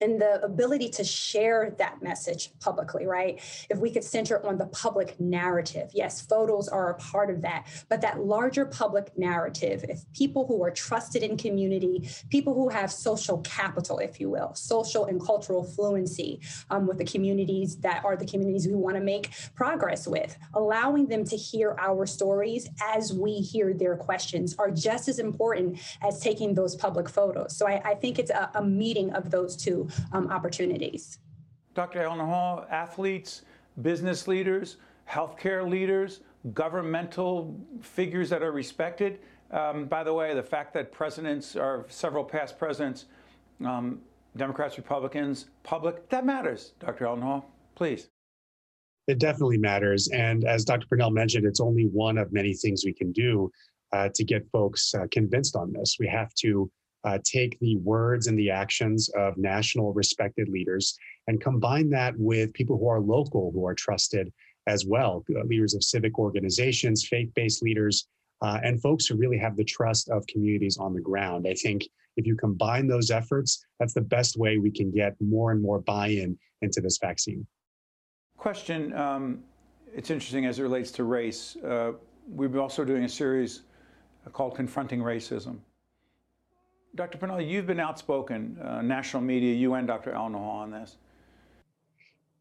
and 0.00 0.20
the 0.20 0.42
ability 0.44 0.88
to 0.88 1.04
share 1.04 1.74
that 1.78 2.02
message 2.02 2.50
publicly, 2.60 3.06
right? 3.06 3.40
If 3.68 3.78
we 3.78 3.90
could 3.90 4.04
center 4.04 4.44
on 4.46 4.56
the 4.56 4.66
public 4.66 5.18
narrative, 5.18 5.90
yes, 5.92 6.20
photos 6.20 6.68
are 6.68 6.90
a 6.90 6.94
part 6.94 7.30
of 7.30 7.42
that, 7.42 7.66
but 7.88 8.00
that 8.02 8.20
larger 8.20 8.64
public 8.64 9.16
narrative, 9.18 9.84
if 9.88 10.00
people 10.12 10.46
who 10.46 10.62
are 10.62 10.70
trusted 10.70 11.22
in 11.22 11.36
community, 11.36 12.08
people 12.30 12.54
who 12.54 12.68
have 12.68 12.92
social 12.92 13.38
capital, 13.38 13.98
if 13.98 14.20
you 14.20 14.30
will, 14.30 14.54
social 14.54 15.06
and 15.06 15.20
cultural 15.20 15.64
fluency 15.64 16.40
um, 16.70 16.86
with 16.86 16.98
the 16.98 17.04
communities 17.04 17.76
that 17.78 18.04
are 18.04 18.16
the 18.16 18.26
communities 18.26 18.68
we 18.68 18.74
want 18.74 18.96
to 18.96 19.02
make 19.02 19.32
progress 19.54 20.06
with, 20.06 20.36
allowing 20.54 21.06
them 21.06 21.24
to 21.24 21.36
hear 21.36 21.76
our 21.80 22.06
stories 22.06 22.68
as 22.82 23.12
we 23.12 23.34
hear 23.34 23.74
their 23.74 23.96
questions 23.96 24.54
are 24.58 24.70
just 24.70 25.08
as 25.08 25.18
important 25.18 25.78
as 26.02 26.20
taking 26.20 26.54
those 26.54 26.76
public 26.76 27.08
photos. 27.08 27.56
So 27.56 27.66
I, 27.66 27.82
I 27.84 27.94
think 27.94 28.18
it's 28.18 28.30
a, 28.30 28.50
a 28.54 28.64
meeting 28.64 29.12
of 29.12 29.30
those 29.30 29.56
two 29.56 29.87
um, 30.12 30.28
opportunities. 30.30 31.18
Dr. 31.74 32.00
Elnahal, 32.00 32.70
athletes, 32.70 33.42
business 33.82 34.26
leaders, 34.26 34.78
healthcare 35.08 35.68
leaders, 35.68 36.20
governmental 36.54 37.58
figures 37.80 38.28
that 38.30 38.42
are 38.42 38.52
respected. 38.52 39.20
Um, 39.50 39.86
by 39.86 40.04
the 40.04 40.12
way, 40.12 40.34
the 40.34 40.42
fact 40.42 40.74
that 40.74 40.92
presidents 40.92 41.56
or 41.56 41.86
several 41.88 42.24
past 42.24 42.58
presidents, 42.58 43.06
um, 43.64 44.00
Democrats, 44.36 44.76
Republicans, 44.76 45.46
public, 45.62 46.08
that 46.10 46.26
matters, 46.26 46.72
Dr. 46.80 47.06
Elnahal. 47.06 47.44
Please. 47.74 48.08
It 49.06 49.18
definitely 49.18 49.56
matters. 49.56 50.08
And 50.08 50.44
as 50.44 50.64
Dr. 50.64 50.86
Purnell 50.86 51.10
mentioned, 51.10 51.46
it's 51.46 51.60
only 51.60 51.84
one 51.84 52.18
of 52.18 52.32
many 52.32 52.52
things 52.52 52.84
we 52.84 52.92
can 52.92 53.10
do 53.12 53.50
uh, 53.92 54.10
to 54.14 54.24
get 54.24 54.46
folks 54.52 54.94
uh, 54.94 55.06
convinced 55.10 55.56
on 55.56 55.72
this. 55.72 55.96
We 55.98 56.06
have 56.08 56.34
to 56.40 56.70
uh, 57.08 57.18
take 57.24 57.58
the 57.60 57.76
words 57.76 58.26
and 58.26 58.38
the 58.38 58.50
actions 58.50 59.08
of 59.16 59.38
national 59.38 59.94
respected 59.94 60.48
leaders 60.48 60.98
and 61.26 61.40
combine 61.40 61.88
that 61.88 62.14
with 62.18 62.52
people 62.52 62.76
who 62.76 62.86
are 62.86 63.00
local, 63.00 63.50
who 63.52 63.66
are 63.66 63.74
trusted 63.74 64.30
as 64.66 64.84
well, 64.84 65.24
uh, 65.34 65.42
leaders 65.44 65.74
of 65.74 65.82
civic 65.82 66.18
organizations, 66.18 67.06
faith 67.06 67.30
based 67.34 67.62
leaders, 67.62 68.08
uh, 68.42 68.58
and 68.62 68.82
folks 68.82 69.06
who 69.06 69.16
really 69.16 69.38
have 69.38 69.56
the 69.56 69.64
trust 69.64 70.10
of 70.10 70.26
communities 70.26 70.76
on 70.76 70.92
the 70.92 71.00
ground. 71.00 71.46
I 71.48 71.54
think 71.54 71.84
if 72.18 72.26
you 72.26 72.36
combine 72.36 72.86
those 72.86 73.10
efforts, 73.10 73.64
that's 73.80 73.94
the 73.94 74.02
best 74.02 74.36
way 74.36 74.58
we 74.58 74.70
can 74.70 74.90
get 74.90 75.16
more 75.18 75.52
and 75.52 75.62
more 75.62 75.80
buy 75.80 76.08
in 76.08 76.38
into 76.60 76.80
this 76.82 76.98
vaccine. 76.98 77.46
Question 78.36 78.92
um, 78.94 79.42
It's 79.94 80.10
interesting 80.10 80.44
as 80.44 80.58
it 80.58 80.62
relates 80.62 80.90
to 80.92 81.04
race. 81.04 81.56
Uh, 81.56 81.92
we've 82.30 82.52
been 82.52 82.60
also 82.60 82.84
doing 82.84 83.04
a 83.04 83.08
series 83.08 83.62
called 84.32 84.54
Confronting 84.54 85.00
Racism. 85.00 85.58
Dr. 86.94 87.18
Purnell, 87.18 87.40
you've 87.40 87.66
been 87.66 87.80
outspoken, 87.80 88.58
uh, 88.62 88.82
national 88.82 89.22
media, 89.22 89.54
you 89.54 89.74
and 89.74 89.86
Dr. 89.86 90.12
Elnahal 90.12 90.50
on 90.50 90.70
this. 90.70 90.96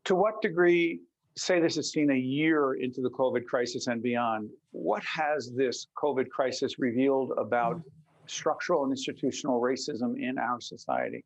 To 0.06 0.16
what 0.16 0.42
degree, 0.42 1.02
say 1.36 1.60
this 1.60 1.78
is 1.78 1.92
seen 1.92 2.12
a 2.12 2.18
year 2.18 2.76
into 2.76 3.02
the 3.02 3.10
COVID 3.10 3.46
crisis 3.46 3.88
and 3.88 4.02
beyond, 4.02 4.50
what 4.72 5.04
has 5.04 5.52
this 5.56 5.88
COVID 6.02 6.30
crisis 6.30 6.80
revealed 6.80 7.34
about 7.38 7.82
structural 8.26 8.84
and 8.84 8.92
institutional 8.92 9.62
racism 9.62 10.18
in 10.18 10.38
our 10.38 10.60
society? 10.60 11.24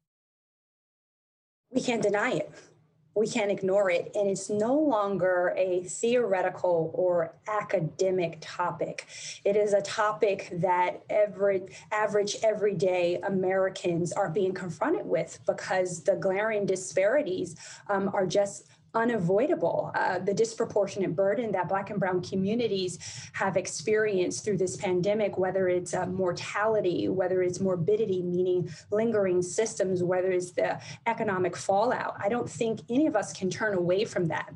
We 1.72 1.82
can't 1.82 2.02
deny 2.02 2.32
it 2.32 2.52
we 3.16 3.28
can't 3.28 3.52
ignore 3.52 3.90
it. 3.90 4.12
And 4.16 4.30
it's 4.30 4.50
no 4.50 4.74
longer 4.74 5.54
a 5.58 5.84
theoretical 5.84 6.92
or 6.94 7.34
academic 7.48 8.38
topic. 8.42 9.08
It 9.44 9.56
is 9.56 9.74
a 9.74 9.82
topic 9.82 10.50
that 10.54 11.04
every 11.10 11.64
average 11.92 12.38
everyday 12.44 13.20
Americans 13.24 14.14
are 14.14 14.30
being 14.30 14.54
confronted 14.54 15.06
with 15.06 15.40
because 15.46 16.04
the 16.04 16.16
glaring 16.16 16.66
disparities 16.66 17.56
um, 17.90 18.10
are 18.14 18.26
just 18.26 18.68
unavoidable. 18.94 19.92
Uh, 19.96 20.20
the 20.20 20.34
disproportionate 20.34 21.16
burden 21.16 21.52
that 21.52 21.70
Black 21.70 21.90
and 21.90 22.00
Brown 22.00 22.22
communities 22.22 23.00
have 23.34 23.58
experienced 23.58 24.44
through 24.44 24.58
this 24.58 24.78
pandemic, 24.78 25.38
whether 25.38 25.70
it's 25.70 25.94
uh, 25.94 26.06
mortality, 26.08 27.08
whether 27.08 27.42
it's 27.42 27.60
morbidity, 27.60 28.22
meaning 28.22 28.70
lingering 28.92 29.42
systems, 29.42 30.04
whether 30.04 30.32
it's 30.32 30.52
the 30.52 30.80
economic 31.08 31.56
fallout, 31.56 32.16
I 32.20 32.30
don't 32.30 32.50
think 32.50 32.82
any 32.90 33.08
of 33.08 33.16
us 33.16 33.34
can 33.34 33.50
turn 33.50 33.78
away 33.78 34.06
from 34.06 34.28
that. 34.28 34.54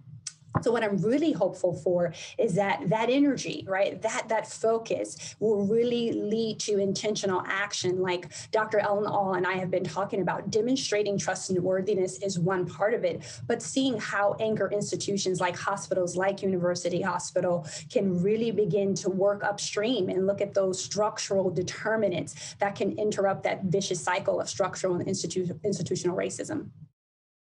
So 0.62 0.71
what 0.71 0.83
I'm 0.83 0.97
really 0.97 1.31
hopeful 1.31 1.74
for 1.74 2.13
is 2.38 2.55
that 2.55 2.89
that 2.89 3.09
energy, 3.09 3.65
right, 3.67 4.01
that 4.01 4.29
that 4.29 4.47
focus 4.47 5.35
will 5.39 5.65
really 5.65 6.12
lead 6.13 6.59
to 6.62 6.79
intentional 6.79 7.43
action. 7.45 8.01
Like 8.01 8.31
Dr. 8.51 8.79
Elnahal 8.79 9.38
and 9.38 9.45
I 9.45 9.53
have 9.53 9.69
been 9.69 9.83
talking 9.83 10.21
about, 10.21 10.50
demonstrating 10.50 11.17
trust 11.17 11.50
and 11.50 11.59
worthiness 11.63 12.19
is 12.19 12.39
one 12.39 12.65
part 12.65 12.93
of 12.93 13.03
it, 13.03 13.24
but 13.47 13.62
seeing 13.62 13.97
how 14.00 14.35
anchor 14.39 14.71
institutions 14.71 15.39
like 15.39 15.57
hospitals, 15.57 16.15
like 16.15 16.41
University 16.41 17.01
Hospital, 17.01 17.67
can 17.89 18.21
really 18.21 18.51
begin 18.51 18.95
to 18.95 19.09
work 19.09 19.43
upstream 19.43 20.09
and 20.09 20.27
look 20.27 20.41
at 20.41 20.53
those 20.53 20.81
structural 20.81 21.50
determinants 21.50 22.55
that 22.59 22.75
can 22.75 22.97
interrupt 22.97 23.43
that 23.43 23.65
vicious 23.65 24.01
cycle 24.01 24.39
of 24.39 24.50
structural 24.50 24.95
and 24.95 25.05
institu- 25.07 25.62
institutional 25.63 26.15
racism. 26.15 26.69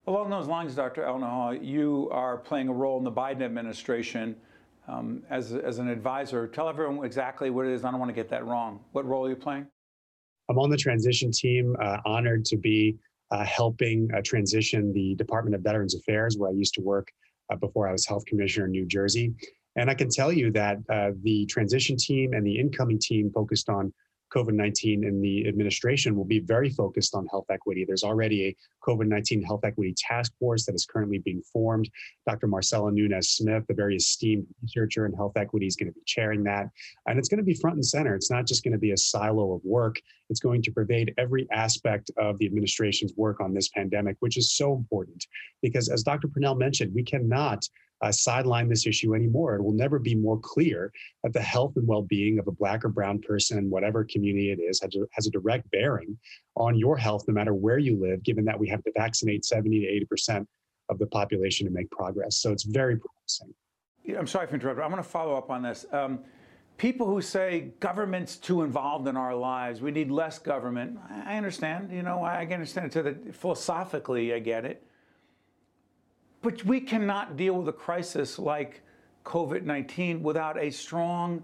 Along 0.06 0.28
those 0.28 0.48
lines, 0.48 0.74
Dr. 0.74 1.02
Elnahal, 1.02 1.64
you 1.64 2.10
are 2.12 2.36
playing 2.36 2.68
a 2.68 2.72
role 2.72 2.98
in 2.98 3.04
the 3.04 3.12
Biden 3.12 3.40
administration 3.40 4.36
um, 4.86 5.22
as, 5.30 5.54
as 5.54 5.78
an 5.78 5.88
advisor. 5.88 6.46
Tell 6.46 6.68
everyone 6.68 7.06
exactly 7.06 7.48
what 7.48 7.64
it 7.64 7.72
is. 7.72 7.84
I 7.84 7.90
don't 7.90 8.00
want 8.00 8.10
to 8.10 8.14
get 8.14 8.28
that 8.28 8.44
wrong. 8.44 8.80
What 8.92 9.06
role 9.06 9.24
are 9.24 9.30
you 9.30 9.36
playing? 9.36 9.66
I'm 10.50 10.58
on 10.58 10.68
the 10.68 10.76
transition 10.76 11.30
team, 11.32 11.74
uh, 11.80 11.98
honored 12.04 12.44
to 12.46 12.58
be 12.58 12.98
uh, 13.30 13.44
helping 13.44 14.10
uh, 14.14 14.20
transition 14.22 14.92
the 14.92 15.14
Department 15.14 15.54
of 15.56 15.62
Veterans 15.62 15.94
Affairs, 15.94 16.36
where 16.36 16.50
I 16.50 16.52
used 16.52 16.74
to 16.74 16.82
work 16.82 17.08
uh, 17.50 17.56
before 17.56 17.88
I 17.88 17.92
was 17.92 18.06
health 18.06 18.26
commissioner 18.26 18.66
in 18.66 18.72
New 18.72 18.84
Jersey. 18.84 19.32
And 19.76 19.88
I 19.88 19.94
can 19.94 20.10
tell 20.10 20.30
you 20.30 20.52
that 20.52 20.78
uh, 20.92 21.12
the 21.22 21.46
transition 21.46 21.96
team 21.96 22.34
and 22.34 22.46
the 22.46 22.58
incoming 22.58 22.98
team 22.98 23.30
focused 23.34 23.70
on 23.70 23.90
COVID 24.34 24.54
19 24.54 25.04
and 25.04 25.22
the 25.22 25.46
administration 25.46 26.16
will 26.16 26.24
be 26.24 26.40
very 26.40 26.70
focused 26.70 27.14
on 27.14 27.26
health 27.26 27.46
equity. 27.50 27.84
There's 27.84 28.02
already 28.02 28.48
a 28.48 28.56
COVID 28.86 29.06
19 29.06 29.42
health 29.42 29.64
equity 29.64 29.94
task 29.96 30.32
force 30.38 30.66
that 30.66 30.74
is 30.74 30.86
currently 30.86 31.18
being 31.18 31.42
formed. 31.52 31.88
Dr. 32.26 32.46
Marcella 32.46 32.90
Nunez 32.90 33.30
Smith, 33.30 33.64
a 33.70 33.74
very 33.74 33.96
esteemed 33.96 34.46
researcher 34.62 35.06
in 35.06 35.12
health 35.12 35.36
equity, 35.36 35.66
is 35.66 35.76
going 35.76 35.88
to 35.88 35.94
be 35.94 36.02
chairing 36.06 36.42
that. 36.44 36.68
And 37.06 37.18
it's 37.18 37.28
going 37.28 37.38
to 37.38 37.44
be 37.44 37.54
front 37.54 37.76
and 37.76 37.86
center. 37.86 38.14
It's 38.14 38.30
not 38.30 38.46
just 38.46 38.64
going 38.64 38.72
to 38.72 38.78
be 38.78 38.92
a 38.92 38.96
silo 38.96 39.54
of 39.54 39.60
work, 39.64 40.00
it's 40.30 40.40
going 40.40 40.62
to 40.62 40.72
pervade 40.72 41.14
every 41.18 41.46
aspect 41.52 42.10
of 42.16 42.38
the 42.38 42.46
administration's 42.46 43.12
work 43.16 43.40
on 43.40 43.54
this 43.54 43.68
pandemic, 43.68 44.16
which 44.20 44.36
is 44.36 44.56
so 44.56 44.74
important 44.74 45.26
because, 45.62 45.88
as 45.88 46.02
Dr. 46.02 46.28
Purnell 46.28 46.54
mentioned, 46.54 46.92
we 46.94 47.02
cannot 47.02 47.66
uh, 48.04 48.12
sideline 48.12 48.68
this 48.68 48.86
issue 48.86 49.14
anymore. 49.14 49.56
It 49.56 49.62
will 49.62 49.72
never 49.72 49.98
be 49.98 50.14
more 50.14 50.38
clear 50.38 50.92
that 51.22 51.32
the 51.32 51.40
health 51.40 51.72
and 51.76 51.88
well 51.88 52.02
being 52.02 52.38
of 52.38 52.46
a 52.46 52.52
Black 52.52 52.84
or 52.84 52.90
Brown 52.90 53.18
person, 53.18 53.70
whatever 53.70 54.04
community 54.04 54.52
it 54.52 54.60
is, 54.60 54.80
has 54.82 54.94
a, 54.94 55.06
has 55.12 55.26
a 55.26 55.30
direct 55.30 55.70
bearing 55.70 56.18
on 56.56 56.76
your 56.76 56.96
health, 56.98 57.24
no 57.26 57.34
matter 57.34 57.54
where 57.54 57.78
you 57.78 57.98
live, 57.98 58.22
given 58.22 58.44
that 58.44 58.58
we 58.58 58.68
have 58.68 58.84
to 58.84 58.92
vaccinate 58.94 59.44
70 59.44 59.80
to 59.80 60.16
80% 60.16 60.46
of 60.90 60.98
the 60.98 61.06
population 61.06 61.66
to 61.66 61.72
make 61.72 61.90
progress. 61.90 62.36
So 62.36 62.52
it's 62.52 62.64
very 62.64 62.98
promising. 62.98 63.54
I'm 64.18 64.26
sorry 64.26 64.46
for 64.46 64.54
interrupting. 64.54 64.84
I'm 64.84 64.90
going 64.90 65.02
to 65.02 65.08
follow 65.08 65.34
up 65.34 65.50
on 65.50 65.62
this. 65.62 65.86
Um, 65.90 66.20
people 66.76 67.06
who 67.06 67.22
say 67.22 67.72
government's 67.80 68.36
too 68.36 68.62
involved 68.62 69.08
in 69.08 69.16
our 69.16 69.34
lives, 69.34 69.80
we 69.80 69.90
need 69.90 70.10
less 70.10 70.38
government. 70.38 70.98
I 71.24 71.38
understand. 71.38 71.90
You 71.90 72.02
know, 72.02 72.22
I 72.22 72.44
can 72.44 72.54
understand 72.54 72.86
it 72.86 72.92
to 72.92 73.02
the 73.02 73.32
philosophically, 73.32 74.34
I 74.34 74.40
get 74.40 74.66
it. 74.66 74.86
But 76.44 76.62
we 76.66 76.78
cannot 76.78 77.38
deal 77.38 77.54
with 77.54 77.68
a 77.68 77.72
crisis 77.72 78.38
like 78.38 78.82
COVID 79.24 79.62
19 79.62 80.22
without 80.22 80.58
a 80.58 80.70
strong 80.70 81.42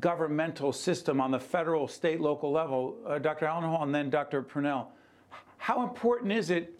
governmental 0.00 0.72
system 0.72 1.20
on 1.20 1.30
the 1.30 1.38
federal, 1.38 1.86
state, 1.86 2.18
local 2.18 2.50
level. 2.50 2.96
Uh, 3.06 3.18
Dr. 3.18 3.44
Elnahal 3.44 3.82
and 3.82 3.94
then 3.94 4.08
Dr. 4.08 4.40
Purnell, 4.40 4.90
How 5.58 5.82
important 5.82 6.32
is 6.32 6.48
it 6.48 6.72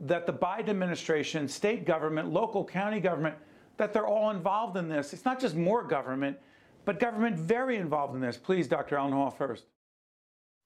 that 0.00 0.26
the 0.26 0.32
Biden 0.32 0.70
administration, 0.70 1.46
state 1.46 1.86
government, 1.86 2.32
local 2.32 2.64
county 2.64 2.98
government, 2.98 3.36
that 3.76 3.92
they're 3.92 4.08
all 4.08 4.30
involved 4.30 4.76
in 4.76 4.88
this? 4.88 5.12
It's 5.12 5.24
not 5.24 5.38
just 5.38 5.54
more 5.54 5.84
government, 5.84 6.36
but 6.84 6.98
government 6.98 7.36
very 7.38 7.76
involved 7.76 8.16
in 8.16 8.20
this. 8.20 8.36
Please, 8.36 8.66
Dr. 8.66 8.96
Elnahal, 8.96 9.32
first. 9.38 9.66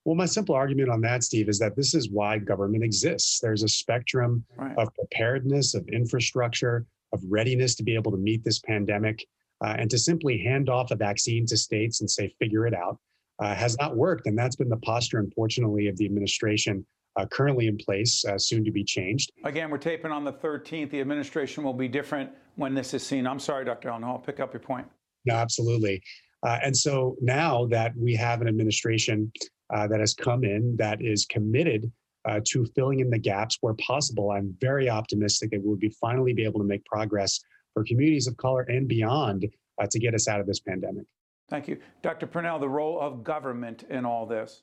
Well, 0.04 0.16
my 0.16 0.26
simple 0.26 0.54
argument 0.54 0.90
on 0.90 1.00
that, 1.02 1.22
Steve, 1.22 1.48
is 1.48 1.58
that 1.60 1.76
this 1.76 1.94
is 1.94 2.10
why 2.10 2.38
government 2.38 2.82
exists. 2.82 3.38
There's 3.40 3.62
a 3.62 3.68
spectrum 3.68 4.44
right. 4.56 4.76
of 4.76 4.92
preparedness, 4.94 5.74
of 5.74 5.86
infrastructure, 5.88 6.86
of 7.12 7.20
readiness 7.28 7.76
to 7.76 7.84
be 7.84 7.94
able 7.94 8.10
to 8.10 8.18
meet 8.18 8.42
this 8.42 8.58
pandemic. 8.60 9.24
Uh, 9.64 9.76
and 9.78 9.88
to 9.88 9.96
simply 9.96 10.38
hand 10.38 10.68
off 10.68 10.90
a 10.90 10.96
vaccine 10.96 11.46
to 11.46 11.56
states 11.56 12.00
and 12.00 12.10
say, 12.10 12.34
figure 12.40 12.66
it 12.66 12.74
out, 12.74 12.98
uh, 13.38 13.54
has 13.54 13.76
not 13.78 13.96
worked. 13.96 14.26
And 14.26 14.36
that's 14.36 14.56
been 14.56 14.68
the 14.68 14.78
posture, 14.78 15.20
unfortunately, 15.20 15.86
of 15.86 15.96
the 15.96 16.04
administration 16.04 16.84
uh, 17.16 17.26
currently 17.26 17.68
in 17.68 17.76
place, 17.76 18.24
uh, 18.24 18.38
soon 18.38 18.64
to 18.64 18.72
be 18.72 18.82
changed. 18.82 19.30
Again, 19.44 19.70
we're 19.70 19.78
taping 19.78 20.10
on 20.10 20.24
the 20.24 20.32
13th. 20.32 20.90
The 20.90 21.00
administration 21.00 21.62
will 21.62 21.74
be 21.74 21.86
different 21.86 22.30
when 22.56 22.74
this 22.74 22.92
is 22.92 23.06
seen. 23.06 23.24
I'm 23.24 23.38
sorry, 23.38 23.64
Dr. 23.64 23.90
Allen. 23.90 24.02
I'll 24.02 24.18
pick 24.18 24.40
up 24.40 24.52
your 24.52 24.60
point. 24.60 24.86
No, 25.26 25.34
absolutely. 25.34 26.02
Uh, 26.42 26.58
and 26.64 26.76
so 26.76 27.16
now 27.20 27.66
that 27.66 27.92
we 27.96 28.16
have 28.16 28.40
an 28.40 28.48
administration 28.48 29.30
uh, 29.74 29.86
that 29.86 30.00
has 30.00 30.14
come 30.14 30.44
in 30.44 30.76
that 30.76 31.02
is 31.02 31.26
committed 31.26 31.90
uh, 32.28 32.40
to 32.46 32.64
filling 32.76 33.00
in 33.00 33.10
the 33.10 33.18
gaps 33.18 33.58
where 33.60 33.74
possible. 33.74 34.30
I'm 34.30 34.54
very 34.60 34.88
optimistic 34.88 35.50
that 35.50 35.60
we'll 35.62 35.76
be 35.76 35.90
finally 36.00 36.32
be 36.32 36.44
able 36.44 36.60
to 36.60 36.66
make 36.66 36.84
progress 36.84 37.40
for 37.74 37.84
communities 37.84 38.26
of 38.26 38.36
color 38.36 38.62
and 38.62 38.86
beyond 38.86 39.46
uh, 39.80 39.86
to 39.90 39.98
get 39.98 40.14
us 40.14 40.28
out 40.28 40.40
of 40.40 40.46
this 40.46 40.60
pandemic. 40.60 41.04
Thank 41.50 41.68
you. 41.68 41.78
Dr. 42.02 42.26
Purnell, 42.26 42.58
the 42.58 42.68
role 42.68 43.00
of 43.00 43.24
government 43.24 43.84
in 43.90 44.04
all 44.04 44.26
this 44.26 44.62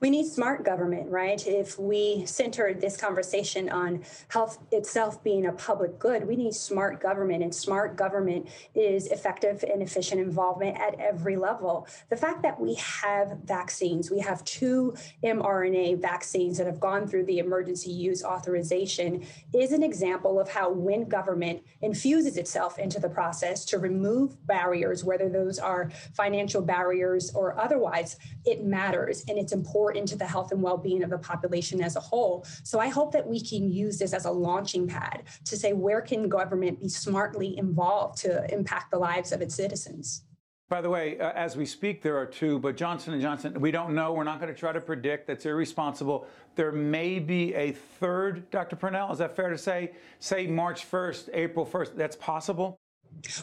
we 0.00 0.08
need 0.08 0.26
smart 0.26 0.64
government, 0.64 1.10
right? 1.10 1.46
If 1.46 1.78
we 1.78 2.24
centered 2.24 2.80
this 2.80 2.96
conversation 2.96 3.68
on 3.68 4.02
health 4.28 4.58
itself 4.72 5.22
being 5.22 5.46
a 5.46 5.52
public 5.52 5.98
good, 5.98 6.26
we 6.26 6.36
need 6.36 6.54
smart 6.54 7.00
government, 7.00 7.42
and 7.42 7.54
smart 7.54 7.96
government 7.96 8.48
is 8.74 9.08
effective 9.08 9.62
and 9.62 9.82
efficient 9.82 10.20
involvement 10.20 10.78
at 10.78 10.98
every 10.98 11.36
level. 11.36 11.86
The 12.08 12.16
fact 12.16 12.42
that 12.42 12.58
we 12.58 12.74
have 12.74 13.40
vaccines, 13.44 14.10
we 14.10 14.20
have 14.20 14.42
two 14.44 14.94
mRNA 15.22 16.00
vaccines 16.00 16.56
that 16.56 16.66
have 16.66 16.80
gone 16.80 17.06
through 17.06 17.26
the 17.26 17.38
emergency 17.38 17.90
use 17.90 18.24
authorization, 18.24 19.26
is 19.52 19.72
an 19.72 19.82
example 19.82 20.40
of 20.40 20.48
how 20.48 20.70
when 20.70 21.10
government 21.10 21.62
infuses 21.82 22.38
itself 22.38 22.78
into 22.78 23.00
the 23.00 23.08
process 23.08 23.66
to 23.66 23.78
remove 23.78 24.46
barriers, 24.46 25.04
whether 25.04 25.28
those 25.28 25.58
are 25.58 25.90
financial 26.14 26.62
barriers 26.62 27.30
or 27.34 27.58
otherwise, 27.58 28.16
it 28.46 28.64
matters 28.64 29.24
and 29.28 29.38
it's 29.38 29.52
important 29.52 29.89
into 29.92 30.16
the 30.16 30.26
health 30.26 30.52
and 30.52 30.62
well-being 30.62 31.02
of 31.02 31.10
the 31.10 31.18
population 31.18 31.82
as 31.82 31.96
a 31.96 32.00
whole. 32.00 32.44
So 32.62 32.78
I 32.78 32.88
hope 32.88 33.12
that 33.12 33.26
we 33.26 33.40
can 33.40 33.70
use 33.70 33.98
this 33.98 34.12
as 34.12 34.24
a 34.24 34.30
launching 34.30 34.86
pad 34.86 35.24
to 35.44 35.56
say 35.56 35.72
where 35.72 36.00
can 36.00 36.28
government 36.28 36.80
be 36.80 36.88
smartly 36.88 37.58
involved 37.58 38.18
to 38.22 38.52
impact 38.52 38.90
the 38.90 38.98
lives 38.98 39.32
of 39.32 39.40
its 39.40 39.54
citizens. 39.54 40.24
By 40.70 40.80
the 40.80 40.88
way, 40.88 41.18
uh, 41.18 41.32
as 41.32 41.56
we 41.56 41.66
speak, 41.66 42.00
there 42.00 42.16
are 42.16 42.24
two, 42.24 42.60
but 42.60 42.76
Johnson 42.76 43.12
and 43.12 43.20
Johnson, 43.20 43.60
we 43.60 43.72
don't 43.72 43.92
know. 43.92 44.12
We're 44.12 44.22
not 44.22 44.40
going 44.40 44.54
to 44.54 44.58
try 44.58 44.70
to 44.70 44.80
predict. 44.80 45.26
That's 45.26 45.44
irresponsible. 45.44 46.28
There 46.54 46.70
may 46.70 47.18
be 47.18 47.52
a 47.54 47.72
third, 47.72 48.48
Dr. 48.52 48.76
Purnell. 48.76 49.10
Is 49.10 49.18
that 49.18 49.34
fair 49.34 49.50
to 49.50 49.58
say? 49.58 49.90
Say 50.20 50.46
March 50.46 50.88
1st, 50.88 51.30
April 51.32 51.66
1st. 51.66 51.96
That's 51.96 52.14
possible. 52.14 52.78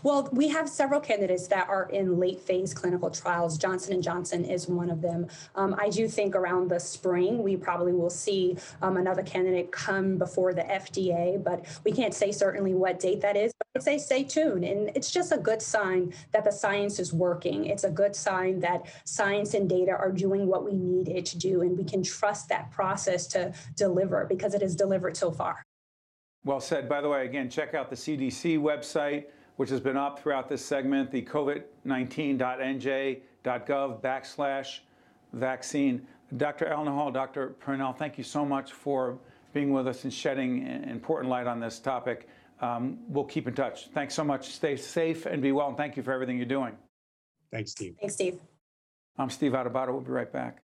Well, 0.04 0.30
we 0.32 0.48
have 0.50 0.68
several 0.70 1.00
candidates 1.00 1.48
that 1.48 1.70
are 1.70 1.90
in 1.90 2.20
late 2.20 2.40
phase 2.40 2.74
clinical 2.74 3.10
trials. 3.10 3.58
Johnson 3.58 3.94
and 3.94 4.04
Johnson 4.04 4.46
is 4.46 4.68
one 4.68 4.90
of 4.90 5.02
them. 5.02 5.28
Um, 5.56 5.76
I 5.78 5.90
do 5.90 6.08
think 6.08 6.36
around 6.36 6.70
the 6.70 6.80
spring 6.80 7.44
we 7.44 7.56
probably 7.56 7.94
will 7.94 8.10
see 8.10 8.58
um, 8.82 8.98
another 8.98 9.24
candidate 9.24 9.72
come 9.72 10.18
before 10.18 10.54
the 10.54 10.64
FDA, 10.64 11.42
but 11.42 11.66
we 11.84 11.92
can't 11.92 12.14
say 12.14 12.32
certainly 12.32 12.74
what 12.74 13.00
date 13.00 13.22
that 13.22 13.36
is. 13.36 13.52
But 13.58 13.68
I'd 13.76 13.84
say 13.84 13.98
stay 13.98 14.24
tuned, 14.24 14.64
and 14.64 14.92
it's 14.96 15.12
just 15.12 15.32
a 15.32 15.38
good 15.38 15.62
sign 15.62 16.14
that 16.32 16.44
the 16.44 16.52
science 16.52 17.00
is 17.00 17.14
working. 17.14 17.66
It's 17.66 17.84
a 17.84 17.92
good 17.92 18.16
sign 18.16 18.60
that 18.62 18.88
science 19.06 19.54
and 19.54 19.70
data 19.70 19.92
are 19.92 20.12
doing 20.12 20.48
what 20.48 20.66
we 20.66 20.74
need 20.74 21.08
it 21.08 21.26
to 21.28 21.38
do, 21.38 21.62
and 21.62 21.78
we 21.78 21.84
can 21.84 22.04
trust 22.04 22.50
that 22.50 22.72
process 22.72 23.28
to 23.28 23.54
deliver 23.76 24.26
because 24.26 24.54
it 24.54 24.62
has 24.62 24.76
delivered 24.76 25.16
so 25.16 25.32
far. 25.32 25.64
Well 26.44 26.60
said. 26.62 26.88
By 26.88 27.02
the 27.02 27.10
way, 27.10 27.26
again, 27.26 27.50
check 27.50 27.74
out 27.74 27.90
the 27.90 27.96
CDC 27.96 28.58
website 28.58 29.26
which 29.58 29.70
has 29.70 29.80
been 29.80 29.98
up 29.98 30.20
throughout 30.20 30.48
this 30.48 30.66
segment, 30.66 31.12
the 31.12 31.22
covid19.nj.gov 31.22 34.02
backslash 34.02 34.80
vaccine. 35.34 36.08
Dr. 36.38 36.66
Elnahal, 36.66 37.14
Dr. 37.14 37.50
Purnell, 37.60 37.94
thank 37.94 38.18
you 38.18 38.24
so 38.24 38.46
much 38.46 38.72
for 38.72 39.18
being 39.54 39.72
with 39.72 39.88
us 39.88 40.04
and 40.04 40.14
shedding 40.14 40.68
important 40.90 41.30
light 41.30 41.48
on 41.48 41.60
this 41.60 41.80
topic. 41.80 42.28
Um, 42.60 43.00
we'll 43.08 43.24
keep 43.24 43.48
in 43.48 43.54
touch. 43.54 43.88
Thanks 43.94 44.14
so 44.14 44.24
much. 44.24 44.50
Stay 44.50 44.76
safe 44.76 45.26
and 45.26 45.42
be 45.42 45.52
well, 45.52 45.70
and 45.70 45.78
thank 45.78 45.98
you 45.98 46.04
for 46.04 46.12
everything 46.12 46.38
you're 46.38 46.46
doing. 46.46 46.76
Thanks, 47.52 47.72
Steve. 47.72 47.96
Thanks, 48.00 48.16
Steve. 48.16 48.40
I'm 49.18 49.30
Steve 49.30 49.54
Adubato. 49.54 49.90
We'll 49.90 50.02
be 50.02 50.12
right 50.12 50.32
back. 50.32 50.67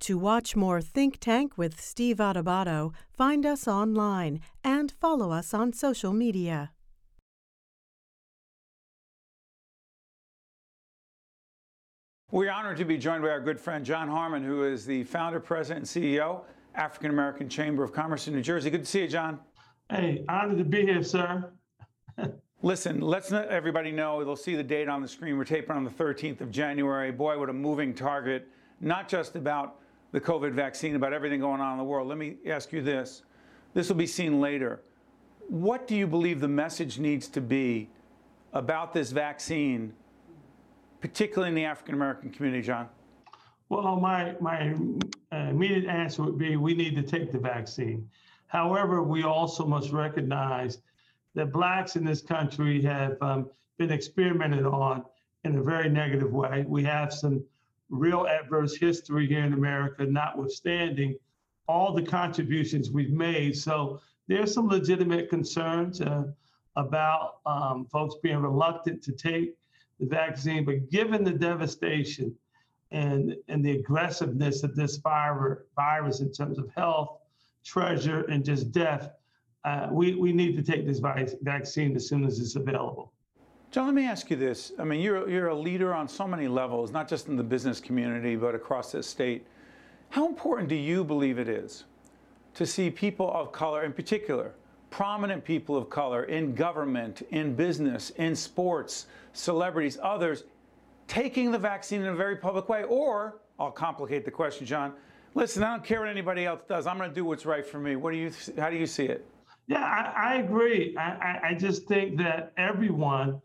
To 0.00 0.18
watch 0.18 0.54
more 0.54 0.80
Think 0.80 1.18
Tank 1.18 1.56
with 1.56 1.80
Steve 1.80 2.18
Adubato, 2.18 2.92
find 3.10 3.46
us 3.46 3.66
online 3.66 4.40
and 4.62 4.92
follow 5.00 5.32
us 5.32 5.54
on 5.54 5.72
social 5.72 6.12
media. 6.12 6.70
We're 12.30 12.50
honored 12.50 12.76
to 12.78 12.84
be 12.84 12.98
joined 12.98 13.22
by 13.22 13.30
our 13.30 13.40
good 13.40 13.58
friend 13.58 13.84
John 13.84 14.08
Harmon, 14.08 14.44
who 14.44 14.64
is 14.64 14.84
the 14.84 15.04
founder, 15.04 15.40
president, 15.40 15.96
and 15.96 16.04
CEO, 16.04 16.42
African 16.74 17.10
American 17.10 17.48
Chamber 17.48 17.82
of 17.82 17.92
Commerce 17.92 18.28
in 18.28 18.34
New 18.34 18.42
Jersey. 18.42 18.68
Good 18.68 18.82
to 18.82 18.86
see 18.86 19.02
you, 19.02 19.08
John. 19.08 19.38
Hey, 19.90 20.24
honored 20.28 20.58
to 20.58 20.64
be 20.64 20.82
here, 20.82 21.02
sir. 21.02 21.52
Listen, 22.62 23.00
let's 23.00 23.30
let 23.30 23.48
everybody 23.48 23.92
know. 23.92 24.22
They'll 24.24 24.36
see 24.36 24.56
the 24.56 24.62
date 24.62 24.88
on 24.88 25.00
the 25.00 25.08
screen. 25.08 25.38
We're 25.38 25.44
taping 25.44 25.76
on 25.76 25.84
the 25.84 25.90
13th 25.90 26.40
of 26.40 26.50
January. 26.50 27.12
Boy, 27.12 27.38
what 27.38 27.48
a 27.48 27.52
moving 27.52 27.94
target, 27.94 28.48
not 28.80 29.08
just 29.08 29.36
about 29.36 29.78
the 30.12 30.20
COVID 30.20 30.52
vaccine, 30.52 30.96
about 30.96 31.12
everything 31.12 31.40
going 31.40 31.60
on 31.60 31.72
in 31.72 31.78
the 31.78 31.84
world. 31.84 32.08
Let 32.08 32.18
me 32.18 32.36
ask 32.46 32.72
you 32.72 32.82
this. 32.82 33.22
This 33.74 33.88
will 33.88 33.96
be 33.96 34.06
seen 34.06 34.40
later. 34.40 34.80
What 35.48 35.86
do 35.86 35.94
you 35.94 36.06
believe 36.06 36.40
the 36.40 36.48
message 36.48 36.98
needs 36.98 37.28
to 37.28 37.40
be 37.40 37.90
about 38.52 38.92
this 38.92 39.12
vaccine, 39.12 39.92
particularly 41.00 41.50
in 41.50 41.54
the 41.54 41.64
African 41.64 41.94
American 41.94 42.30
community, 42.30 42.62
John? 42.62 42.88
Well, 43.68 43.96
my, 43.96 44.34
my 44.40 44.74
uh, 45.32 45.36
immediate 45.36 45.86
answer 45.86 46.22
would 46.22 46.38
be 46.38 46.56
we 46.56 46.74
need 46.74 46.94
to 46.96 47.02
take 47.02 47.32
the 47.32 47.38
vaccine. 47.38 48.08
However, 48.46 49.02
we 49.02 49.24
also 49.24 49.66
must 49.66 49.92
recognize 49.92 50.78
that 51.34 51.52
blacks 51.52 51.96
in 51.96 52.04
this 52.04 52.22
country 52.22 52.80
have 52.82 53.20
um, 53.20 53.50
been 53.76 53.90
experimented 53.90 54.64
on 54.64 55.04
in 55.44 55.56
a 55.56 55.62
very 55.62 55.88
negative 55.88 56.32
way. 56.32 56.64
We 56.66 56.82
have 56.84 57.12
some 57.12 57.44
real 57.88 58.26
adverse 58.26 58.76
history 58.76 59.26
here 59.26 59.44
in 59.44 59.52
America, 59.52 60.04
notwithstanding 60.04 61.16
all 61.68 61.92
the 61.92 62.02
contributions 62.02 62.90
we've 62.90 63.12
made. 63.12 63.56
So 63.56 64.00
there's 64.28 64.52
some 64.52 64.68
legitimate 64.68 65.28
concerns 65.28 66.00
uh, 66.00 66.24
about 66.76 67.38
um, 67.46 67.86
folks 67.86 68.16
being 68.22 68.38
reluctant 68.38 69.02
to 69.04 69.12
take 69.12 69.54
the 69.98 70.06
vaccine. 70.06 70.64
But 70.64 70.90
given 70.90 71.24
the 71.24 71.32
devastation 71.32 72.34
and, 72.90 73.36
and 73.48 73.64
the 73.64 73.72
aggressiveness 73.72 74.62
of 74.62 74.76
this 74.76 74.96
virus 74.98 76.20
in 76.20 76.32
terms 76.32 76.58
of 76.58 76.70
health, 76.76 77.18
treasure, 77.64 78.22
and 78.24 78.44
just 78.44 78.72
death, 78.72 79.10
uh, 79.64 79.88
we, 79.90 80.14
we 80.14 80.32
need 80.32 80.56
to 80.56 80.62
take 80.62 80.86
this 80.86 81.00
vaccine 81.42 81.96
as 81.96 82.08
soon 82.08 82.24
as 82.24 82.38
it's 82.38 82.54
available. 82.54 83.12
John, 83.72 83.86
let 83.86 83.94
me 83.94 84.06
ask 84.06 84.30
you 84.30 84.36
this. 84.36 84.72
I 84.78 84.84
mean, 84.84 85.00
you're, 85.00 85.28
you're 85.28 85.48
a 85.48 85.54
leader 85.54 85.92
on 85.92 86.08
so 86.08 86.26
many 86.26 86.48
levels, 86.48 86.92
not 86.92 87.08
just 87.08 87.28
in 87.28 87.36
the 87.36 87.42
business 87.42 87.80
community, 87.80 88.36
but 88.36 88.54
across 88.54 88.92
this 88.92 89.06
state. 89.06 89.46
How 90.08 90.26
important 90.26 90.68
do 90.68 90.74
you 90.74 91.04
believe 91.04 91.38
it 91.38 91.48
is 91.48 91.84
to 92.54 92.64
see 92.64 92.90
people 92.90 93.30
of 93.32 93.52
color, 93.52 93.84
in 93.84 93.92
particular, 93.92 94.54
prominent 94.88 95.44
people 95.44 95.76
of 95.76 95.90
color 95.90 96.24
in 96.24 96.54
government, 96.54 97.22
in 97.30 97.54
business, 97.54 98.10
in 98.10 98.34
sports, 98.34 99.08
celebrities, 99.34 99.98
others, 100.02 100.44
taking 101.06 101.50
the 101.50 101.58
vaccine 101.58 102.00
in 102.00 102.06
a 102.06 102.14
very 102.14 102.36
public 102.36 102.68
way? 102.68 102.84
Or, 102.84 103.40
I'll 103.58 103.72
complicate 103.72 104.24
the 104.24 104.30
question, 104.30 104.64
John, 104.64 104.94
listen, 105.34 105.62
I 105.62 105.72
don't 105.72 105.84
care 105.84 106.00
what 106.00 106.08
anybody 106.08 106.46
else 106.46 106.62
does. 106.66 106.86
I'm 106.86 106.96
going 106.96 107.10
to 107.10 107.14
do 107.14 107.24
what's 107.24 107.44
right 107.44 107.66
for 107.66 107.78
me. 107.78 107.96
What 107.96 108.12
do 108.12 108.16
you, 108.16 108.30
how 108.56 108.70
do 108.70 108.76
you 108.76 108.86
see 108.86 109.04
it? 109.04 109.26
Yeah, 109.66 109.82
I, 109.82 110.34
I 110.34 110.34
agree. 110.36 110.96
I, 110.96 111.40
I 111.48 111.54
just 111.54 111.86
think 111.86 112.16
that 112.18 112.52
everyone 112.56 113.42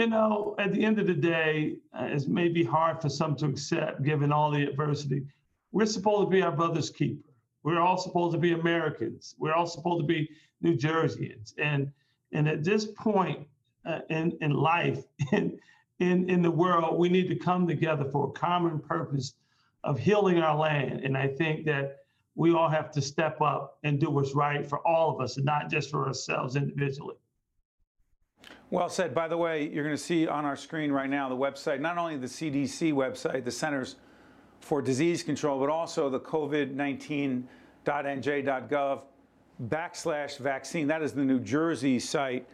you 0.00 0.06
know, 0.06 0.54
at 0.58 0.72
the 0.72 0.82
end 0.82 0.98
of 0.98 1.06
the 1.06 1.14
day, 1.14 1.76
uh, 1.92 2.04
it 2.04 2.26
may 2.26 2.48
be 2.48 2.64
hard 2.64 3.02
for 3.02 3.10
some 3.10 3.36
to 3.36 3.46
accept 3.46 4.02
given 4.02 4.32
all 4.32 4.50
the 4.50 4.62
adversity. 4.62 5.26
We're 5.72 5.84
supposed 5.84 6.26
to 6.26 6.30
be 6.30 6.40
our 6.40 6.50
brother's 6.50 6.88
keeper. 6.88 7.28
We're 7.64 7.80
all 7.80 7.98
supposed 7.98 8.32
to 8.32 8.38
be 8.38 8.52
Americans. 8.52 9.34
We're 9.38 9.52
all 9.52 9.66
supposed 9.66 10.00
to 10.00 10.06
be 10.06 10.30
New 10.62 10.74
Jerseyans. 10.74 11.52
And 11.58 11.92
and 12.32 12.48
at 12.48 12.64
this 12.64 12.86
point 12.86 13.46
uh, 13.84 14.00
in 14.08 14.38
in 14.40 14.52
life, 14.52 15.04
in 15.32 15.58
in 15.98 16.30
in 16.30 16.40
the 16.40 16.50
world, 16.50 16.98
we 16.98 17.10
need 17.10 17.28
to 17.28 17.36
come 17.36 17.68
together 17.68 18.06
for 18.10 18.28
a 18.28 18.32
common 18.32 18.78
purpose 18.78 19.34
of 19.84 19.98
healing 19.98 20.38
our 20.38 20.56
land. 20.56 21.04
And 21.04 21.14
I 21.14 21.28
think 21.28 21.66
that 21.66 21.98
we 22.36 22.54
all 22.54 22.70
have 22.70 22.90
to 22.92 23.02
step 23.02 23.42
up 23.42 23.78
and 23.84 24.00
do 24.00 24.08
what's 24.08 24.34
right 24.34 24.66
for 24.66 24.78
all 24.86 25.14
of 25.14 25.20
us, 25.20 25.36
and 25.36 25.44
not 25.44 25.70
just 25.70 25.90
for 25.90 26.06
ourselves 26.06 26.56
individually. 26.56 27.16
Well 28.72 28.88
said. 28.88 29.12
By 29.12 29.26
the 29.26 29.36
way, 29.36 29.68
you're 29.68 29.82
going 29.82 29.96
to 29.96 30.02
see 30.02 30.28
on 30.28 30.44
our 30.44 30.54
screen 30.54 30.92
right 30.92 31.10
now 31.10 31.28
the 31.28 31.36
website, 31.36 31.80
not 31.80 31.98
only 31.98 32.16
the 32.16 32.28
CDC 32.28 32.92
website, 32.92 33.44
the 33.44 33.50
Centers 33.50 33.96
for 34.60 34.80
Disease 34.80 35.24
Control, 35.24 35.58
but 35.58 35.68
also 35.68 36.08
the 36.08 36.20
COVID19.nj.gov 36.20 39.02
backslash 39.66 40.38
vaccine. 40.38 40.86
That 40.86 41.02
is 41.02 41.12
the 41.12 41.24
New 41.24 41.40
Jersey 41.40 41.98
site. 41.98 42.46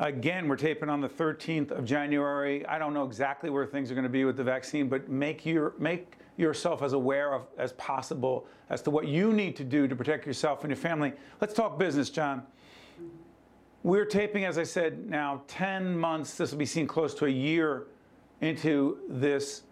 Again, 0.00 0.48
we're 0.48 0.56
taping 0.56 0.88
on 0.88 1.00
the 1.00 1.08
13th 1.08 1.70
of 1.70 1.84
January. 1.84 2.66
I 2.66 2.76
don't 2.76 2.92
know 2.92 3.04
exactly 3.04 3.48
where 3.48 3.64
things 3.64 3.92
are 3.92 3.94
going 3.94 4.02
to 4.02 4.08
be 4.08 4.24
with 4.24 4.36
the 4.36 4.42
vaccine, 4.42 4.88
but 4.88 5.08
make 5.08 5.46
your 5.46 5.74
make 5.78 6.14
yourself 6.36 6.82
as 6.82 6.94
aware 6.94 7.32
of 7.32 7.46
as 7.58 7.74
possible 7.74 8.48
as 8.70 8.82
to 8.82 8.90
what 8.90 9.06
you 9.06 9.32
need 9.32 9.54
to 9.54 9.62
do 9.62 9.86
to 9.86 9.94
protect 9.94 10.26
yourself 10.26 10.64
and 10.64 10.70
your 10.70 10.76
family. 10.76 11.12
Let's 11.40 11.54
talk 11.54 11.78
business, 11.78 12.10
John. 12.10 12.42
We're 13.82 14.04
taping, 14.04 14.44
as 14.44 14.58
I 14.58 14.64
said, 14.64 15.08
now 15.08 15.42
10 15.48 15.96
months, 15.96 16.34
this 16.36 16.50
will 16.50 16.58
be 16.58 16.66
seen 16.66 16.86
close 16.86 17.14
to 17.14 17.24
a 17.24 17.30
year 17.30 17.86
into 18.42 18.98
this 19.08 19.62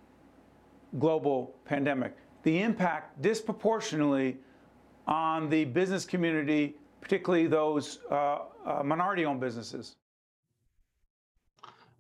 global 0.99 1.55
pandemic. 1.67 2.17
The 2.43 2.63
impact 2.63 3.21
disproportionately 3.21 4.39
on 5.07 5.51
the 5.51 5.67
business 5.67 6.07
community, 6.07 6.77
particularly 7.03 7.49
those 7.49 7.99
uh, 8.11 8.39
uh, 8.65 8.83
minority 8.83 9.27
owned 9.27 9.41
businesses. 9.41 9.97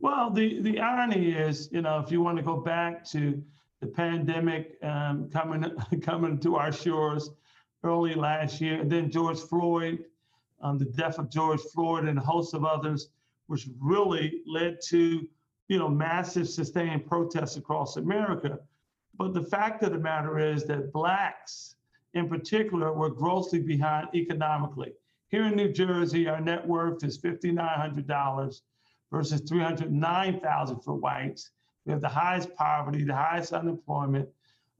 Well, 0.00 0.30
the, 0.30 0.62
the 0.62 0.80
irony 0.80 1.32
is, 1.32 1.68
you 1.72 1.82
know, 1.82 1.98
if 1.98 2.10
you 2.10 2.22
want 2.22 2.38
to 2.38 2.42
go 2.42 2.56
back 2.56 3.04
to 3.10 3.42
the 3.80 3.86
pandemic 3.86 4.78
um, 4.82 5.28
coming 5.30 5.64
coming 6.02 6.38
to 6.40 6.56
our 6.56 6.72
shores 6.72 7.30
early 7.84 8.14
last 8.14 8.60
year, 8.60 8.80
and 8.80 8.90
then 8.90 9.10
George 9.10 9.38
Floyd 9.38 10.04
um, 10.60 10.78
the 10.78 10.84
death 10.84 11.18
of 11.18 11.30
George 11.30 11.60
Floyd 11.60 12.04
and 12.04 12.18
a 12.18 12.22
host 12.22 12.54
of 12.54 12.64
others, 12.64 13.10
which 13.46 13.68
really 13.80 14.42
led 14.46 14.78
to, 14.88 15.26
you 15.68 15.78
know, 15.78 15.88
massive 15.88 16.48
sustained 16.48 17.06
protests 17.06 17.56
across 17.56 17.96
America. 17.96 18.58
But 19.16 19.34
the 19.34 19.42
fact 19.42 19.82
of 19.82 19.92
the 19.92 19.98
matter 19.98 20.38
is 20.38 20.64
that 20.64 20.92
blacks, 20.92 21.76
in 22.14 22.28
particular, 22.28 22.92
were 22.92 23.10
grossly 23.10 23.60
behind 23.60 24.08
economically. 24.14 24.92
Here 25.28 25.44
in 25.44 25.56
New 25.56 25.72
Jersey, 25.72 26.28
our 26.28 26.40
net 26.40 26.66
worth 26.66 27.04
is 27.04 27.18
$5,900 27.18 28.60
versus 29.10 29.40
309,000 29.42 30.80
for 30.80 30.94
whites. 30.94 31.50
We 31.84 31.92
have 31.92 32.00
the 32.00 32.08
highest 32.08 32.54
poverty, 32.54 33.04
the 33.04 33.14
highest 33.14 33.52
unemployment, 33.52 34.28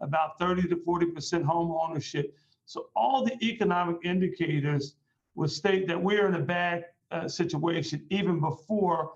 about 0.01 0.39
30 0.39 0.69
to 0.69 0.77
40% 0.77 1.43
home 1.43 1.77
ownership. 1.81 2.37
So 2.67 2.89
all 2.95 3.25
the 3.25 3.37
economic 3.43 3.97
indicators 4.05 4.95
would 5.39 5.51
state 5.51 5.87
that 5.87 6.03
we're 6.03 6.27
in 6.27 6.35
a 6.35 6.41
bad 6.41 6.87
uh, 7.13 7.29
situation 7.29 8.05
even 8.11 8.41
before 8.41 9.13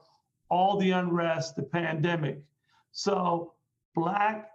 all 0.49 0.79
the 0.79 0.93
unrest, 0.93 1.57
the 1.57 1.63
pandemic. 1.63 2.39
So 2.93 3.55
black, 3.95 4.51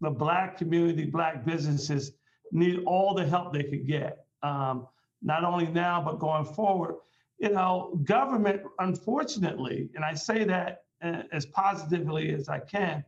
the 0.00 0.10
black 0.10 0.56
community, 0.56 1.04
black 1.04 1.44
businesses 1.44 2.12
need 2.52 2.82
all 2.86 3.12
the 3.12 3.26
help 3.26 3.52
they 3.52 3.64
could 3.64 3.86
get. 3.86 4.24
Um, 4.42 4.88
not 5.20 5.44
only 5.44 5.66
now, 5.66 6.00
but 6.00 6.18
going 6.18 6.46
forward. 6.46 6.94
You 7.38 7.50
know, 7.50 8.00
government, 8.04 8.62
unfortunately, 8.78 9.90
and 9.94 10.04
I 10.04 10.14
say 10.14 10.44
that 10.44 10.84
uh, 11.02 11.22
as 11.32 11.44
positively 11.44 12.32
as 12.32 12.48
I 12.48 12.60
can, 12.60 13.04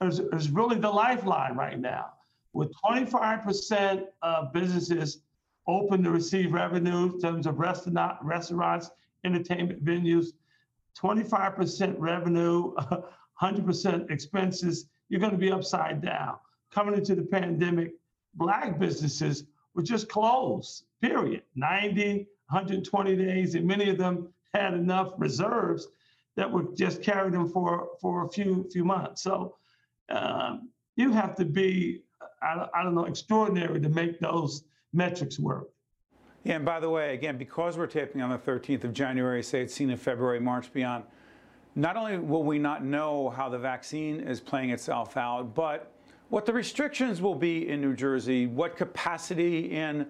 is, 0.00 0.18
is 0.18 0.50
really 0.50 0.78
the 0.78 0.90
lifeline 0.90 1.54
right 1.54 1.78
now. 1.78 2.14
With 2.52 2.72
25% 2.84 4.06
of 4.22 4.52
businesses 4.52 5.22
open 5.68 6.02
to 6.02 6.10
receive 6.10 6.52
revenue 6.52 7.12
in 7.12 7.20
terms 7.20 7.46
of 7.46 7.58
restaurant, 7.58 8.18
restaurants, 8.22 8.90
entertainment 9.24 9.84
venues, 9.84 10.32
25% 10.98 11.94
revenue, 11.98 12.74
100% 13.42 14.10
expenses, 14.10 14.86
you're 15.08 15.20
going 15.20 15.32
to 15.32 15.38
be 15.38 15.52
upside 15.52 16.02
down. 16.02 16.36
Coming 16.72 16.94
into 16.94 17.14
the 17.14 17.22
pandemic, 17.22 17.92
black 18.34 18.78
businesses 18.78 19.44
were 19.74 19.82
just 19.82 20.08
closed, 20.08 20.84
period. 21.00 21.42
90, 21.54 22.26
120 22.48 23.16
days, 23.16 23.54
and 23.54 23.66
many 23.66 23.90
of 23.90 23.98
them 23.98 24.28
had 24.54 24.74
enough 24.74 25.12
reserves 25.18 25.88
that 26.36 26.50
would 26.50 26.76
just 26.76 27.02
carry 27.02 27.30
them 27.30 27.48
for, 27.48 27.88
for 28.00 28.24
a 28.24 28.28
few 28.28 28.66
few 28.70 28.84
months. 28.84 29.22
So 29.22 29.56
um, 30.08 30.70
you 30.96 31.12
have 31.12 31.36
to 31.36 31.44
be, 31.44 32.02
I, 32.42 32.66
I 32.74 32.82
don't 32.82 32.94
know, 32.94 33.04
extraordinary 33.04 33.80
to 33.80 33.88
make 33.88 34.20
those 34.20 34.64
metrics 34.92 35.38
work. 35.38 35.68
Yeah, 36.44 36.56
and 36.56 36.64
by 36.64 36.80
the 36.80 36.88
way, 36.88 37.14
again, 37.14 37.36
because 37.36 37.76
we're 37.76 37.86
taping 37.86 38.22
on 38.22 38.30
the 38.30 38.38
13th 38.38 38.84
of 38.84 38.92
January, 38.92 39.42
say 39.42 39.62
it's 39.62 39.74
seen 39.74 39.90
in 39.90 39.96
February, 39.96 40.40
March, 40.40 40.72
beyond, 40.72 41.04
not 41.74 41.96
only 41.96 42.18
will 42.18 42.44
we 42.44 42.58
not 42.58 42.84
know 42.84 43.30
how 43.30 43.48
the 43.48 43.58
vaccine 43.58 44.20
is 44.20 44.40
playing 44.40 44.70
itself 44.70 45.16
out, 45.16 45.54
but 45.54 45.92
what 46.28 46.46
the 46.46 46.52
restrictions 46.52 47.20
will 47.20 47.34
be 47.34 47.68
in 47.68 47.80
New 47.80 47.94
Jersey, 47.94 48.46
what 48.46 48.76
capacity 48.76 49.70
in 49.70 50.06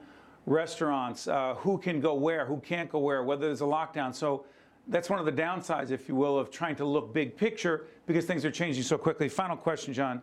restaurants, 0.47 1.29
uh, 1.29 1.55
who 1.59 1.79
can 1.79 2.01
go 2.01 2.14
where, 2.14 2.47
who 2.47 2.59
can't 2.61 2.91
go 2.91 2.99
where, 2.99 3.23
whether 3.23 3.47
there's 3.47 3.61
a 3.61 3.64
lockdown. 3.64 4.14
So 4.14 4.45
that's 4.88 5.11
one 5.11 5.19
of 5.19 5.27
the 5.27 5.33
downsides, 5.33 5.91
if 5.91 6.09
you 6.09 6.14
will, 6.14 6.38
of 6.38 6.51
trying 6.51 6.77
to 6.77 6.85
look 6.85 7.12
big 7.12 7.37
picture 7.37 7.87
because 8.07 8.25
things 8.25 8.45
are 8.45 8.51
changing 8.51 8.83
so 8.83 8.97
quickly. 8.97 9.29
Final 9.29 9.57
question, 9.57 9.93
John. 9.93 10.23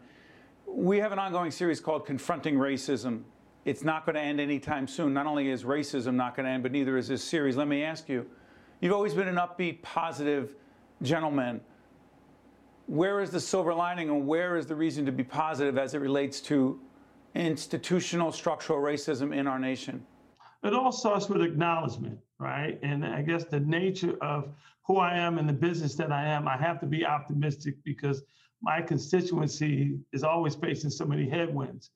We 0.67 0.97
have 0.97 1.11
an 1.11 1.19
ongoing 1.19 1.51
series 1.51 1.79
called 1.79 2.05
Confronting 2.05 2.55
Racism. 2.55 3.21
It's 3.65 3.83
not 3.83 4.05
going 4.05 4.15
to 4.15 4.21
end 4.21 4.39
anytime 4.39 4.87
soon. 4.87 5.13
Not 5.13 5.25
only 5.25 5.49
is 5.49 5.63
racism 5.63 6.13
not 6.13 6.35
going 6.35 6.45
to 6.45 6.51
end, 6.51 6.63
but 6.63 6.71
neither 6.71 6.97
is 6.97 7.07
this 7.07 7.23
series. 7.23 7.57
Let 7.57 7.67
me 7.67 7.83
ask 7.83 8.07
you 8.07 8.25
you've 8.79 8.93
always 8.93 9.13
been 9.13 9.27
an 9.27 9.35
upbeat, 9.35 9.81
positive 9.81 10.55
gentleman 11.01 11.59
where 12.87 13.19
is 13.21 13.31
the 13.31 13.39
silver 13.39 13.73
lining 13.73 14.09
and 14.09 14.27
where 14.27 14.57
is 14.57 14.67
the 14.67 14.75
reason 14.75 15.05
to 15.05 15.11
be 15.11 15.23
positive 15.23 15.77
as 15.77 15.93
it 15.93 15.99
relates 15.99 16.39
to 16.39 16.79
institutional 17.33 18.31
structural 18.31 18.79
racism 18.79 19.35
in 19.35 19.47
our 19.47 19.59
nation? 19.59 20.05
It 20.63 20.73
all 20.73 20.91
starts 20.91 21.27
with 21.27 21.41
acknowledgement, 21.41 22.19
right? 22.39 22.79
And 22.83 23.05
I 23.05 23.21
guess 23.21 23.45
the 23.45 23.59
nature 23.59 24.15
of 24.21 24.49
who 24.83 24.97
I 24.97 25.15
am 25.17 25.37
and 25.37 25.49
the 25.49 25.53
business 25.53 25.95
that 25.95 26.11
I 26.11 26.25
am, 26.25 26.47
I 26.47 26.57
have 26.57 26.79
to 26.81 26.85
be 26.85 27.05
optimistic 27.05 27.75
because 27.83 28.23
my 28.61 28.81
constituency 28.81 29.99
is 30.13 30.23
always 30.23 30.55
facing 30.55 30.89
so 30.89 31.05
many 31.05 31.27
headwinds. 31.27 31.91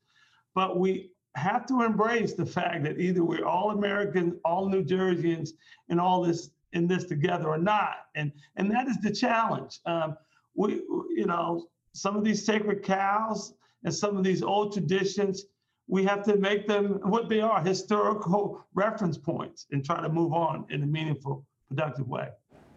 But 0.56 0.80
we 0.80 1.12
have 1.40 1.66
to 1.68 1.82
embrace 1.82 2.34
the 2.34 2.46
fact 2.46 2.84
that 2.84 3.00
either 3.00 3.24
we're 3.24 3.46
all 3.46 3.72
Americans, 3.72 4.36
all 4.46 4.70
New 4.70 4.84
Jerseyans, 4.84 5.50
and 5.90 6.00
all 6.00 6.22
this 6.22 6.52
in 6.74 6.88
this 6.88 7.06
together 7.06 7.48
or 7.48 7.58
not. 7.58 8.08
And 8.16 8.32
and 8.58 8.70
that 8.72 8.88
is 8.88 8.98
the 8.98 9.12
challenge. 9.12 9.80
Um, 9.86 10.18
we, 10.56 10.74
you 11.16 11.26
know, 11.26 11.68
some 11.94 12.16
of 12.16 12.24
these 12.24 12.46
sacred 12.46 12.84
cows 12.84 13.54
and 13.84 13.94
some 13.94 14.18
of 14.18 14.24
these 14.24 14.44
old 14.44 14.74
traditions, 14.74 15.46
we 15.88 16.04
have 16.04 16.24
to 16.24 16.38
make 16.38 16.68
them 16.68 17.00
what 17.04 17.30
they 17.30 17.42
are 17.42 17.62
historical 17.62 18.66
reference 18.74 19.18
points 19.18 19.66
and 19.72 19.84
try 19.84 20.02
to 20.02 20.10
move 20.10 20.34
on 20.34 20.66
in 20.70 20.84
a 20.84 20.86
meaningful, 20.86 21.46
productive 21.68 22.08
way. 22.08 22.30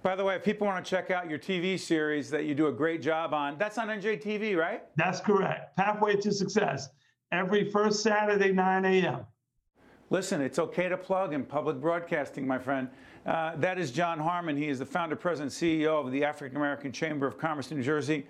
By 0.03 0.17
the 0.17 0.25
way, 0.25 0.35
if 0.35 0.43
people 0.43 0.67
want 0.67 0.85
to 0.85 0.89
check 0.89 1.11
out 1.13 1.31
your 1.31 1.39
TV 1.39 1.79
series 1.79 2.29
that 2.31 2.45
you 2.45 2.55
do 2.57 2.67
a 2.67 2.73
great 2.73 3.03
job 3.03 3.33
on, 3.33 3.57
that's 3.57 3.79
on 3.79 3.87
NJTV, 3.89 4.57
right? 4.57 4.83
That's 4.97 5.21
correct. 5.21 5.77
Pathway 5.77 6.17
to 6.17 6.33
Success, 6.33 6.89
every 7.33 7.69
first 7.69 8.03
Saturday, 8.03 8.53
9 8.53 8.85
a.m. 8.85 9.27
Listen, 10.11 10.43
it's 10.43 10.59
okay 10.59 10.89
to 10.89 10.97
plug 10.97 11.33
in 11.33 11.43
public 11.43 11.81
broadcasting, 11.81 12.47
my 12.47 12.59
friend. 12.59 12.89
Uh, 13.25 13.57
that 13.57 13.79
is 13.79 13.91
John 13.91 14.19
Harmon. 14.19 14.57
He 14.57 14.69
is 14.69 14.79
the 14.79 14.87
founder, 14.87 15.17
president, 15.17 15.53
CEO 15.53 16.05
of 16.05 16.13
the 16.13 16.23
African 16.23 16.59
American 16.59 16.93
Chamber 16.93 17.27
of 17.27 17.39
Commerce 17.39 17.71
in 17.71 17.79
New 17.79 17.83
Jersey. 17.83 18.27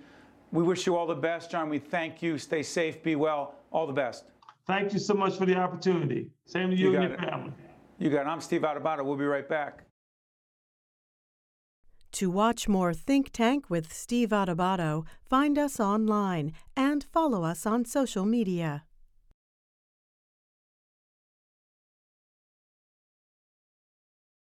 We 0.53 0.63
wish 0.63 0.87
you 0.87 0.97
all 0.97 1.07
the 1.07 1.15
best, 1.15 1.51
John. 1.51 1.69
We 1.69 1.79
thank 1.79 2.23
you. 2.23 2.39
Stay 2.39 2.63
safe, 2.63 3.03
be 3.03 3.17
well. 3.17 3.57
All 3.73 3.87
the 3.87 3.93
best. 3.93 4.25
Thank 4.67 4.93
you 4.93 4.99
so 4.99 5.15
much 5.15 5.37
for 5.37 5.47
the 5.47 5.57
opportunity. 5.57 6.31
Same 6.47 6.71
to 6.71 6.77
you, 6.77 6.93
you 6.93 6.97
and 6.99 7.05
your 7.05 7.15
it. 7.15 7.21
family. 7.21 7.53
You 7.99 8.11
got 8.11 8.27
it. 8.27 8.29
I'm 8.29 8.41
Steve 8.41 8.61
Adubato. 8.61 9.05
We'll 9.05 9.17
be 9.17 9.25
right 9.25 9.49
back. 9.49 9.85
To 12.13 12.31
watch 12.31 12.69
more 12.69 12.93
Think 12.93 13.33
Tank 13.33 13.71
with 13.71 13.93
Steve 13.93 14.29
Adubato, 14.29 15.07
find 15.29 15.59
us 15.59 15.81
online 15.81 16.53
and 16.77 17.05
follow 17.11 17.43
us 17.43 17.65
on 17.65 17.87
social 17.87 18.27
media. 18.27 18.85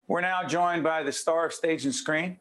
We're 0.08 0.22
now 0.22 0.44
joined 0.44 0.84
by 0.84 1.04
the 1.04 1.12
star 1.12 1.46
of 1.46 1.54
stage 1.54 1.86
and 1.86 1.96
screen. 1.96 2.38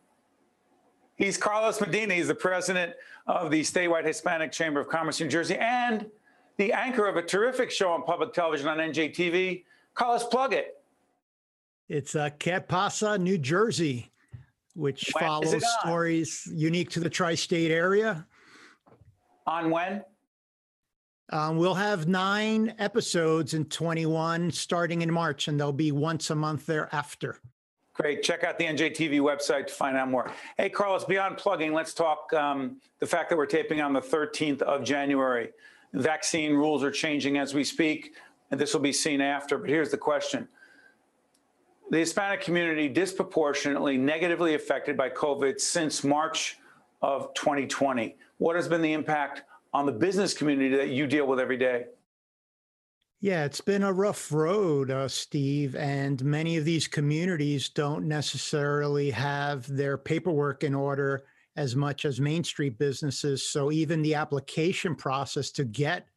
He's 1.14 1.36
Carlos 1.38 1.80
Medina. 1.80 2.14
He's 2.14 2.28
the 2.28 2.34
president 2.34 2.94
of 3.26 3.50
the 3.50 3.60
statewide 3.60 4.04
Hispanic 4.04 4.50
Chamber 4.50 4.80
of 4.80 4.88
Commerce 4.88 5.20
in 5.20 5.28
New 5.28 5.30
Jersey 5.30 5.56
and 5.56 6.06
the 6.56 6.72
anchor 6.72 7.06
of 7.06 7.16
a 7.16 7.22
terrific 7.22 7.70
show 7.70 7.92
on 7.92 8.02
public 8.02 8.32
television 8.32 8.68
on 8.68 8.78
NJTV. 8.78 9.64
Carlos, 9.94 10.24
plug 10.24 10.52
it. 10.52 10.82
It's 11.88 12.16
uh, 12.16 12.30
Que 12.38 12.60
Pasa, 12.60 13.18
New 13.18 13.38
Jersey, 13.38 14.10
which 14.74 15.10
when 15.12 15.24
follows 15.24 15.64
stories 15.80 16.48
unique 16.52 16.90
to 16.90 17.00
the 17.00 17.10
tri 17.10 17.34
state 17.34 17.70
area. 17.70 18.26
On 19.46 19.70
when? 19.70 20.02
Um, 21.30 21.56
we'll 21.56 21.74
have 21.74 22.08
nine 22.08 22.74
episodes 22.78 23.54
in 23.54 23.64
21 23.66 24.50
starting 24.50 25.02
in 25.02 25.12
March, 25.12 25.48
and 25.48 25.58
they'll 25.58 25.72
be 25.72 25.92
once 25.92 26.30
a 26.30 26.34
month 26.34 26.66
thereafter. 26.66 27.38
Great. 27.94 28.22
Check 28.22 28.42
out 28.42 28.58
the 28.58 28.64
NJTV 28.64 29.20
website 29.20 29.66
to 29.66 29.72
find 29.72 29.98
out 29.98 30.08
more. 30.08 30.30
Hey, 30.56 30.70
Carlos, 30.70 31.04
beyond 31.04 31.36
plugging, 31.36 31.74
let's 31.74 31.92
talk 31.92 32.32
um, 32.32 32.78
the 33.00 33.06
fact 33.06 33.28
that 33.28 33.36
we're 33.36 33.44
taping 33.44 33.82
on 33.82 33.92
the 33.92 34.00
13th 34.00 34.62
of 34.62 34.82
January. 34.82 35.50
Vaccine 35.92 36.54
rules 36.54 36.82
are 36.82 36.90
changing 36.90 37.36
as 37.36 37.52
we 37.52 37.64
speak, 37.64 38.14
and 38.50 38.58
this 38.58 38.72
will 38.72 38.80
be 38.80 38.94
seen 38.94 39.20
after. 39.20 39.58
But 39.58 39.68
here's 39.68 39.90
the 39.90 39.98
question 39.98 40.48
The 41.90 41.98
Hispanic 41.98 42.40
community 42.40 42.88
disproportionately 42.88 43.98
negatively 43.98 44.54
affected 44.54 44.96
by 44.96 45.10
COVID 45.10 45.60
since 45.60 46.02
March 46.02 46.58
of 47.02 47.34
2020. 47.34 48.16
What 48.38 48.56
has 48.56 48.68
been 48.68 48.80
the 48.80 48.94
impact 48.94 49.42
on 49.74 49.84
the 49.84 49.92
business 49.92 50.32
community 50.32 50.74
that 50.76 50.88
you 50.88 51.06
deal 51.06 51.26
with 51.26 51.38
every 51.38 51.58
day? 51.58 51.86
Yeah, 53.22 53.44
it's 53.44 53.60
been 53.60 53.84
a 53.84 53.92
rough 53.92 54.32
road, 54.32 54.90
uh, 54.90 55.06
Steve, 55.06 55.76
and 55.76 56.24
many 56.24 56.56
of 56.56 56.64
these 56.64 56.88
communities 56.88 57.68
don't 57.68 58.08
necessarily 58.08 59.12
have 59.12 59.64
their 59.68 59.96
paperwork 59.96 60.64
in 60.64 60.74
order 60.74 61.22
as 61.54 61.76
much 61.76 62.04
as 62.04 62.20
Main 62.20 62.42
Street 62.42 62.80
businesses. 62.80 63.46
So 63.48 63.70
even 63.70 64.02
the 64.02 64.16
application 64.16 64.96
process 64.96 65.52
to 65.52 65.64
get 65.64 66.08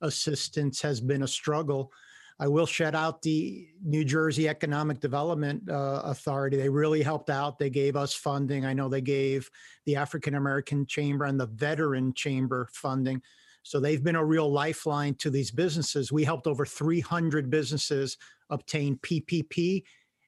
assistance 0.00 0.80
has 0.80 1.02
been 1.02 1.24
a 1.24 1.28
struggle. 1.28 1.92
I 2.40 2.48
will 2.48 2.64
shout 2.64 2.94
out 2.94 3.20
the 3.20 3.68
New 3.84 4.02
Jersey 4.02 4.48
Economic 4.48 5.00
Development 5.00 5.68
uh, 5.68 6.00
Authority. 6.04 6.56
They 6.56 6.70
really 6.70 7.02
helped 7.02 7.28
out. 7.28 7.58
They 7.58 7.68
gave 7.68 7.94
us 7.94 8.14
funding. 8.14 8.64
I 8.64 8.72
know 8.72 8.88
they 8.88 9.02
gave 9.02 9.50
the 9.84 9.96
African 9.96 10.34
American 10.34 10.86
Chamber 10.86 11.26
and 11.26 11.38
the 11.38 11.46
Veteran 11.46 12.14
Chamber 12.14 12.70
funding. 12.72 13.20
So 13.64 13.80
they've 13.80 14.04
been 14.04 14.14
a 14.14 14.24
real 14.24 14.50
lifeline 14.52 15.14
to 15.16 15.30
these 15.30 15.50
businesses. 15.50 16.12
We 16.12 16.22
helped 16.22 16.46
over 16.46 16.66
300 16.66 17.50
businesses 17.50 18.18
obtain 18.50 18.98
PPP 18.98 19.82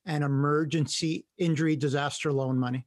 and 0.07 0.25
emergency 0.25 1.27
injury 1.37 1.77
disaster 1.77 2.33
loan 2.33 2.59
money. 2.59 2.87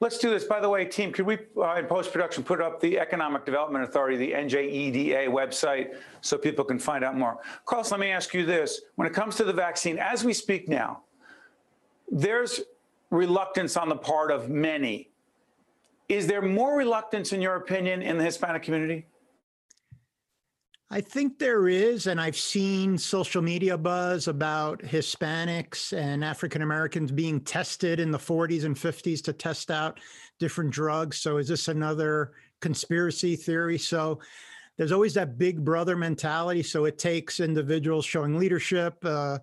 Let's 0.00 0.18
do 0.18 0.28
this. 0.28 0.44
By 0.44 0.60
the 0.60 0.68
way, 0.68 0.84
team, 0.84 1.10
could 1.10 1.24
we, 1.24 1.38
uh, 1.56 1.76
in 1.76 1.86
post 1.86 2.12
production, 2.12 2.44
put 2.44 2.60
up 2.60 2.80
the 2.80 2.98
Economic 2.98 3.46
Development 3.46 3.82
Authority, 3.82 4.18
the 4.18 4.32
NJEDA 4.32 5.28
website, 5.28 5.96
so 6.20 6.36
people 6.36 6.62
can 6.62 6.78
find 6.78 7.02
out 7.02 7.16
more? 7.16 7.38
Carlos, 7.64 7.90
let 7.90 8.00
me 8.00 8.10
ask 8.10 8.34
you 8.34 8.44
this. 8.44 8.82
When 8.96 9.08
it 9.08 9.14
comes 9.14 9.36
to 9.36 9.44
the 9.44 9.52
vaccine, 9.54 9.98
as 9.98 10.22
we 10.22 10.34
speak 10.34 10.68
now, 10.68 11.04
there's 12.10 12.60
reluctance 13.08 13.78
on 13.78 13.88
the 13.88 13.96
part 13.96 14.30
of 14.30 14.50
many. 14.50 15.10
Is 16.10 16.26
there 16.26 16.42
more 16.42 16.76
reluctance, 16.76 17.32
in 17.32 17.40
your 17.40 17.54
opinion, 17.54 18.02
in 18.02 18.18
the 18.18 18.24
Hispanic 18.24 18.62
community? 18.62 19.06
I 20.94 21.00
think 21.00 21.40
there 21.40 21.66
is, 21.66 22.06
and 22.06 22.20
I've 22.20 22.36
seen 22.36 22.96
social 22.96 23.42
media 23.42 23.76
buzz 23.76 24.28
about 24.28 24.78
Hispanics 24.78 25.92
and 25.92 26.24
African 26.24 26.62
Americans 26.62 27.10
being 27.10 27.40
tested 27.40 27.98
in 27.98 28.12
the 28.12 28.18
40s 28.18 28.62
and 28.62 28.76
50s 28.76 29.20
to 29.24 29.32
test 29.32 29.72
out 29.72 29.98
different 30.38 30.70
drugs. 30.70 31.18
So, 31.18 31.38
is 31.38 31.48
this 31.48 31.66
another 31.66 32.34
conspiracy 32.60 33.34
theory? 33.34 33.76
So, 33.76 34.20
there's 34.76 34.92
always 34.92 35.14
that 35.14 35.36
big 35.36 35.64
brother 35.64 35.96
mentality. 35.96 36.62
So, 36.62 36.84
it 36.84 36.96
takes 36.96 37.40
individuals 37.40 38.04
showing 38.04 38.38
leadership, 38.38 38.94
uh, 39.04 39.38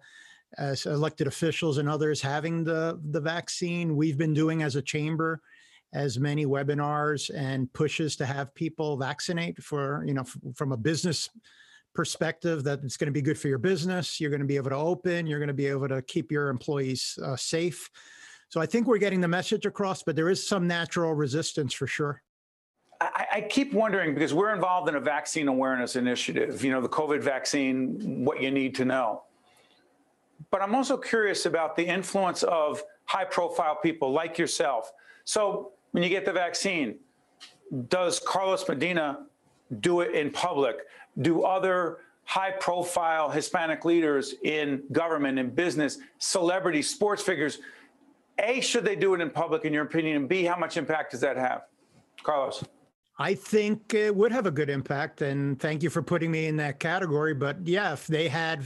as 0.57 0.85
elected 0.85 1.27
officials 1.27 1.79
and 1.79 1.89
others 1.89 2.21
having 2.21 2.63
the, 2.63 2.97
the 3.11 3.19
vaccine. 3.19 3.97
We've 3.97 4.17
been 4.17 4.33
doing 4.33 4.63
as 4.63 4.77
a 4.77 4.81
chamber 4.81 5.41
as 5.93 6.19
many 6.19 6.45
webinars 6.45 7.29
and 7.35 7.71
pushes 7.73 8.15
to 8.17 8.25
have 8.25 8.53
people 8.55 8.97
vaccinate 8.97 9.61
for, 9.61 10.03
you 10.07 10.13
know, 10.13 10.21
f- 10.21 10.37
from 10.55 10.71
a 10.71 10.77
business 10.77 11.29
perspective 11.93 12.63
that 12.63 12.79
it's 12.83 12.97
going 12.97 13.07
to 13.07 13.11
be 13.11 13.21
good 13.21 13.37
for 13.37 13.49
your 13.49 13.57
business. 13.57 14.19
You're 14.19 14.29
going 14.29 14.41
to 14.41 14.47
be 14.47 14.55
able 14.55 14.69
to 14.69 14.77
open, 14.77 15.27
you're 15.27 15.39
going 15.39 15.47
to 15.47 15.53
be 15.53 15.67
able 15.67 15.89
to 15.89 16.01
keep 16.01 16.31
your 16.31 16.49
employees 16.49 17.19
uh, 17.23 17.35
safe. 17.35 17.89
So 18.49 18.59
I 18.61 18.65
think 18.65 18.87
we're 18.87 18.97
getting 18.97 19.21
the 19.21 19.27
message 19.27 19.65
across, 19.65 20.03
but 20.03 20.15
there 20.15 20.29
is 20.29 20.45
some 20.45 20.67
natural 20.67 21.13
resistance 21.13 21.73
for 21.73 21.87
sure. 21.87 22.21
I, 22.99 23.25
I, 23.33 23.41
keep 23.41 23.73
wondering 23.73 24.13
because 24.13 24.31
we're 24.31 24.53
involved 24.53 24.87
in 24.87 24.95
a 24.95 24.99
vaccine 24.99 25.47
awareness 25.47 25.95
initiative, 25.95 26.63
you 26.63 26.69
know, 26.69 26.81
the 26.81 26.89
COVID 26.89 27.21
vaccine, 27.21 28.23
what 28.23 28.41
you 28.41 28.51
need 28.51 28.75
to 28.75 28.85
know. 28.85 29.23
But 30.51 30.61
I'm 30.61 30.75
also 30.75 30.97
curious 30.97 31.47
about 31.47 31.75
the 31.75 31.83
influence 31.83 32.43
of 32.43 32.83
high 33.05 33.25
profile 33.25 33.75
people 33.75 34.11
like 34.11 34.37
yourself. 34.37 34.91
So 35.23 35.71
when 35.91 36.03
you 36.03 36.09
get 36.09 36.25
the 36.25 36.33
vaccine, 36.33 36.95
does 37.87 38.19
Carlos 38.19 38.67
Medina 38.67 39.25
do 39.79 40.01
it 40.01 40.13
in 40.15 40.31
public? 40.31 40.77
Do 41.21 41.43
other 41.43 41.99
high 42.23 42.51
profile 42.51 43.29
Hispanic 43.29 43.83
leaders 43.85 44.35
in 44.43 44.83
government 44.91 45.39
and 45.39 45.55
business, 45.55 45.99
celebrities, 46.17 46.89
sports 46.89 47.21
figures, 47.21 47.59
A, 48.39 48.61
should 48.61 48.85
they 48.85 48.95
do 48.95 49.13
it 49.13 49.21
in 49.21 49.29
public, 49.29 49.65
in 49.65 49.73
your 49.73 49.83
opinion? 49.83 50.15
And 50.17 50.29
B, 50.29 50.43
how 50.43 50.57
much 50.57 50.77
impact 50.77 51.11
does 51.11 51.21
that 51.21 51.37
have? 51.37 51.63
Carlos. 52.23 52.63
I 53.19 53.35
think 53.35 53.93
it 53.93 54.15
would 54.15 54.31
have 54.31 54.45
a 54.45 54.51
good 54.51 54.69
impact. 54.69 55.21
And 55.21 55.59
thank 55.59 55.83
you 55.83 55.89
for 55.89 56.01
putting 56.01 56.31
me 56.31 56.47
in 56.47 56.55
that 56.57 56.79
category. 56.79 57.33
But 57.33 57.67
yeah, 57.67 57.93
if 57.93 58.07
they 58.07 58.27
had, 58.27 58.65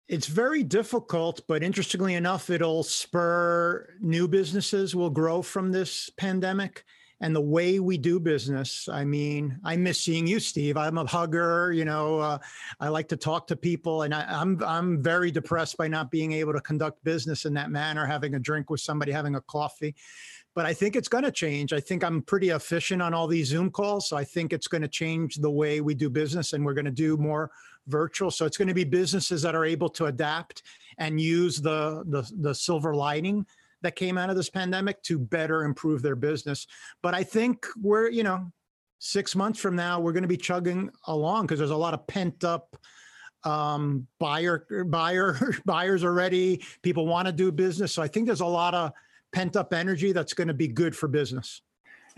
It's 0.09 0.27
very 0.27 0.65
difficult, 0.65 1.43
but 1.47 1.63
interestingly 1.63 2.15
enough, 2.15 2.51
it'll 2.51 2.83
spur 2.83 3.89
new 4.01 4.27
businesses 4.27 4.97
will 4.97 5.11
grow 5.11 5.41
from 5.41 5.71
this 5.71 6.11
pandemic 6.17 6.85
and 7.21 7.35
the 7.35 7.41
way 7.41 7.81
we 7.81 7.97
do 7.97 8.21
business. 8.21 8.89
I 8.89 9.05
mean, 9.05 9.59
I 9.65 9.77
miss 9.77 10.01
seeing 10.01 10.27
you, 10.27 10.39
Steve. 10.39 10.77
I'm 10.77 10.99
a 10.99 11.07
hugger. 11.07 11.73
You 11.73 11.85
know, 11.85 12.19
uh, 12.19 12.39
I 12.79 12.89
like 12.89 13.09
to 13.09 13.17
talk 13.17 13.47
to 13.47 13.57
people, 13.57 14.03
and 14.03 14.15
I, 14.15 14.27
I'm 14.29 14.63
I'm 14.63 15.03
very 15.03 15.31
depressed 15.31 15.79
by 15.79 15.89
not 15.89 16.11
being 16.11 16.33
able 16.33 16.53
to 16.53 16.61
conduct 16.61 17.03
business 17.05 17.47
in 17.47 17.55
that 17.55 17.71
manner, 17.71 18.05
having 18.05 18.35
a 18.35 18.39
drink 18.39 18.69
with 18.69 18.81
somebody, 18.81 19.13
having 19.13 19.35
a 19.35 19.41
coffee 19.41 19.95
but 20.57 20.65
I 20.65 20.73
think 20.73 20.97
it's 20.97 21.07
going 21.07 21.23
to 21.23 21.31
change. 21.31 21.75
I 21.75 21.81
think 21.81 22.03
I'm 22.03 22.23
pretty 22.23 22.49
efficient 22.49 23.03
on 23.03 23.13
all 23.13 23.27
these 23.27 23.49
Zoom 23.49 23.71
calls. 23.71 24.09
So 24.09 24.17
I 24.17 24.25
think 24.25 24.55
it's 24.55 24.67
going 24.67 24.81
to 24.81 24.89
change 24.89 25.37
the 25.37 25.51
way 25.51 25.83
we 25.83 25.95
do 25.95 26.09
business 26.09 26.55
and 26.55 26.65
we're 26.65 26.73
going 26.73 26.87
to 26.87 26.91
do 26.91 27.19
more 27.19 27.51
virtual. 27.89 28.31
So 28.31 28.47
it's 28.47 28.57
going 28.57 28.69
to 28.69 28.75
be 28.75 28.83
businesses 28.83 29.43
that 29.43 29.55
are 29.55 29.67
able 29.67 29.91
to 29.91 30.07
adapt 30.07 30.63
and 30.97 31.21
use 31.21 31.61
the, 31.61 32.05
the, 32.07 32.29
the 32.41 32.55
silver 32.55 32.95
lining 32.95 33.45
that 33.83 33.97
came 33.97 34.17
out 34.17 34.31
of 34.31 34.37
this 34.37 34.49
pandemic 34.49 35.03
to 35.03 35.19
better 35.19 35.65
improve 35.65 36.01
their 36.01 36.17
business. 36.17 36.67
But 37.03 37.15
I 37.15 37.23
think 37.23 37.67
we're, 37.83 38.09
you 38.09 38.23
know, 38.23 38.51
six 38.99 39.37
months 39.37 39.61
from 39.61 39.77
now, 39.77 40.01
we're 40.01 40.13
going 40.13 40.23
to 40.23 40.29
be 40.29 40.39
chugging 40.39 40.89
along 41.07 41.45
because 41.45 41.59
there's 41.59 41.71
a 41.71 41.77
lot 41.77 41.93
of 41.93 42.07
pent 42.07 42.45
up 42.45 42.79
um, 43.45 44.07
buyer, 44.19 44.67
buyer, 44.87 45.39
buyers 45.67 46.03
already. 46.03 46.65
People 46.81 47.07
want 47.07 47.27
to 47.27 47.33
do 47.33 47.53
business. 47.53 47.93
So 47.93 48.01
I 48.01 48.09
think 48.09 48.25
there's 48.25 48.41
a 48.41 48.47
lot 48.47 48.73
of 48.73 48.93
pent 49.37 49.55
up 49.55 49.75
energy 49.75 50.13
that's 50.13 50.33
going 50.33 50.49
to 50.49 50.55
be 50.55 50.67
good 50.67 50.97
for 50.97 51.09
business. 51.09 51.61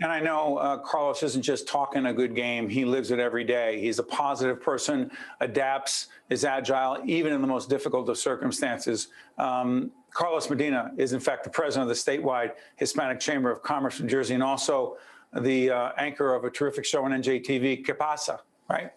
And 0.01 0.09
I 0.09 0.21
know 0.21 0.55
uh, 0.55 0.77
Carlos 0.77 1.21
isn't 1.21 1.41
just 1.41 1.67
talking 1.67 2.05
a 2.05 2.13
good 2.13 2.33
game, 2.33 2.69
he 2.69 2.85
lives 2.85 3.11
it 3.11 3.19
every 3.19 3.43
day. 3.43 3.81
He's 3.81 3.99
a 3.99 4.03
positive 4.03 4.61
person, 4.61 5.11
adapts, 5.41 6.07
is 6.29 6.45
agile, 6.45 6.99
even 7.03 7.33
in 7.33 7.41
the 7.41 7.47
most 7.47 7.69
difficult 7.69 8.07
of 8.07 8.17
circumstances. 8.17 9.09
Um, 9.37 9.91
Carlos 10.11 10.49
Medina 10.49 10.91
is, 10.95 11.11
in 11.11 11.19
fact, 11.19 11.43
the 11.43 11.49
president 11.49 11.91
of 11.91 11.97
the 11.97 12.01
statewide 12.01 12.53
Hispanic 12.77 13.19
Chamber 13.19 13.51
of 13.51 13.61
Commerce 13.63 13.99
in 13.99 14.07
Jersey 14.07 14.35
and 14.35 14.41
also 14.41 14.95
the 15.41 15.69
uh, 15.71 15.91
anchor 15.97 16.33
of 16.33 16.45
a 16.45 16.49
terrific 16.49 16.85
show 16.85 17.03
on 17.03 17.11
NJTV, 17.11 17.83
Que 17.85 17.93
Pasa, 17.93 18.39
right? 18.69 18.93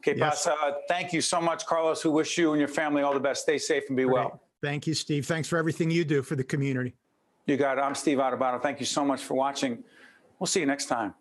Que 0.00 0.14
yes. 0.16 0.44
Pasa. 0.44 0.76
Thank 0.86 1.12
you 1.12 1.20
so 1.20 1.40
much, 1.40 1.66
Carlos. 1.66 2.04
We 2.04 2.12
wish 2.12 2.38
you 2.38 2.52
and 2.52 2.60
your 2.60 2.68
family 2.68 3.02
all 3.02 3.12
the 3.12 3.18
best. 3.18 3.42
Stay 3.42 3.58
safe 3.58 3.82
and 3.88 3.96
be 3.96 4.04
Great. 4.04 4.14
well. 4.14 4.40
Thank 4.62 4.86
you, 4.86 4.94
Steve. 4.94 5.26
Thanks 5.26 5.48
for 5.48 5.58
everything 5.58 5.90
you 5.90 6.04
do 6.04 6.22
for 6.22 6.36
the 6.36 6.44
community. 6.44 6.94
You 7.46 7.56
got 7.56 7.78
it. 7.78 7.82
I'm 7.82 7.94
Steve 7.94 8.18
Adubato. 8.18 8.60
Thank 8.60 8.80
you 8.80 8.86
so 8.86 9.04
much 9.04 9.22
for 9.22 9.34
watching. 9.34 9.84
We'll 10.38 10.46
see 10.46 10.60
you 10.60 10.66
next 10.66 10.86
time. 10.86 11.14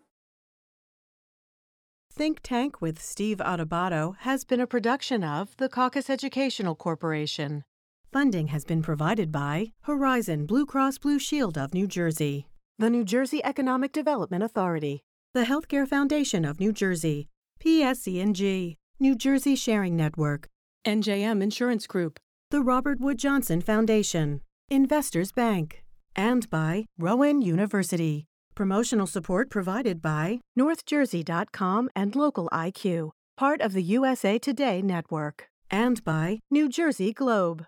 Think 2.12 2.40
Tank 2.44 2.80
with 2.80 3.02
Steve 3.02 3.38
Adubato 3.38 4.16
has 4.20 4.46
been 4.46 4.60
a 4.60 4.68
production 4.68 5.24
of 5.24 5.58
the 5.58 5.68
Caucus 5.68 6.10
Educational 6.10 6.76
Corporation. 6.76 7.64
Funding 8.12 8.48
has 8.48 8.64
been 8.64 8.84
provided 8.84 9.32
by 9.32 9.74
Horizon 9.82 10.46
Blue 10.46 10.66
Cross 10.66 11.00
Blue 11.00 11.18
Shield 11.18 11.58
of 11.58 11.74
New 11.74 11.88
Jersey, 11.88 12.48
the 12.78 12.90
New 12.90 13.04
Jersey 13.04 13.44
Economic 13.44 13.92
Development 13.92 14.44
Authority, 14.44 15.02
the 15.34 15.46
Healthcare 15.46 15.88
Foundation 15.88 16.46
of 16.46 16.60
New 16.60 16.72
Jersey, 16.72 17.28
PSE&G, 17.60 18.78
New 19.00 19.16
Jersey 19.16 19.56
Sharing 19.56 19.98
Network, 19.98 20.48
NJM 20.86 21.42
Insurance 21.42 21.88
Group, 21.88 22.20
the 22.52 22.62
Robert 22.62 23.00
Wood 23.00 23.18
Johnson 23.18 23.60
Foundation, 23.60 24.42
Investors 24.70 25.32
Bank 25.32 25.83
and 26.16 26.50
by 26.50 26.86
Rowan 26.98 27.42
University. 27.42 28.26
Promotional 28.56 29.08
support 29.08 29.50
provided 29.50 30.02
by 30.02 30.40
NorthJersey.com 30.58 31.90
and 31.96 32.16
Local 32.16 32.50
IQ, 32.52 33.12
part 33.38 33.62
of 33.62 33.74
the 33.74 33.84
USA 33.84 34.38
Today 34.38 34.82
network, 34.82 35.50
and 35.72 36.04
by 36.04 36.40
New 36.52 36.70
Jersey 36.70 37.14
Globe. 37.14 37.66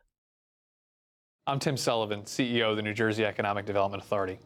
I'm 1.48 1.60
Tim 1.60 1.78
Sullivan, 1.78 2.24
CEO 2.24 2.72
of 2.72 2.76
the 2.76 2.82
New 2.82 2.94
Jersey 2.94 3.26
Economic 3.26 3.66
Development 3.66 4.02
Authority. 4.02 4.40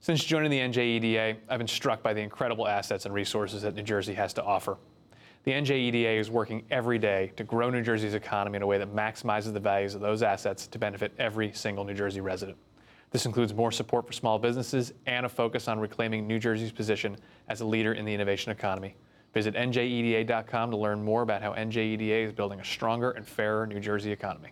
Since 0.00 0.24
joining 0.24 0.50
the 0.50 0.60
NJEDA, 0.60 1.36
I've 1.48 1.58
been 1.58 1.68
struck 1.68 2.02
by 2.02 2.14
the 2.14 2.22
incredible 2.22 2.66
assets 2.66 3.04
and 3.04 3.14
resources 3.14 3.62
that 3.62 3.74
New 3.74 3.82
Jersey 3.82 4.14
has 4.14 4.32
to 4.34 4.42
offer. 4.42 4.78
The 5.44 5.52
NJEDA 5.52 6.18
is 6.18 6.30
working 6.30 6.64
every 6.70 6.98
day 6.98 7.32
to 7.36 7.44
grow 7.44 7.70
New 7.70 7.82
Jersey's 7.82 8.14
economy 8.14 8.56
in 8.56 8.62
a 8.62 8.66
way 8.66 8.78
that 8.78 8.94
maximizes 8.94 9.52
the 9.52 9.60
values 9.60 9.94
of 9.94 10.00
those 10.00 10.22
assets 10.22 10.66
to 10.66 10.78
benefit 10.78 11.12
every 11.18 11.52
single 11.52 11.84
New 11.84 11.94
Jersey 11.94 12.20
resident. 12.20 12.58
This 13.10 13.26
includes 13.26 13.52
more 13.52 13.72
support 13.72 14.06
for 14.06 14.12
small 14.12 14.38
businesses 14.38 14.92
and 15.06 15.26
a 15.26 15.28
focus 15.28 15.66
on 15.66 15.80
reclaiming 15.80 16.26
New 16.26 16.38
Jersey's 16.38 16.72
position 16.72 17.16
as 17.48 17.60
a 17.60 17.64
leader 17.64 17.92
in 17.92 18.04
the 18.04 18.14
innovation 18.14 18.52
economy. 18.52 18.96
Visit 19.34 19.54
njeda.com 19.54 20.70
to 20.70 20.76
learn 20.76 21.02
more 21.02 21.22
about 21.22 21.42
how 21.42 21.52
NJEDA 21.52 22.26
is 22.26 22.32
building 22.32 22.60
a 22.60 22.64
stronger 22.64 23.12
and 23.12 23.26
fairer 23.26 23.66
New 23.66 23.80
Jersey 23.80 24.12
economy. 24.12 24.50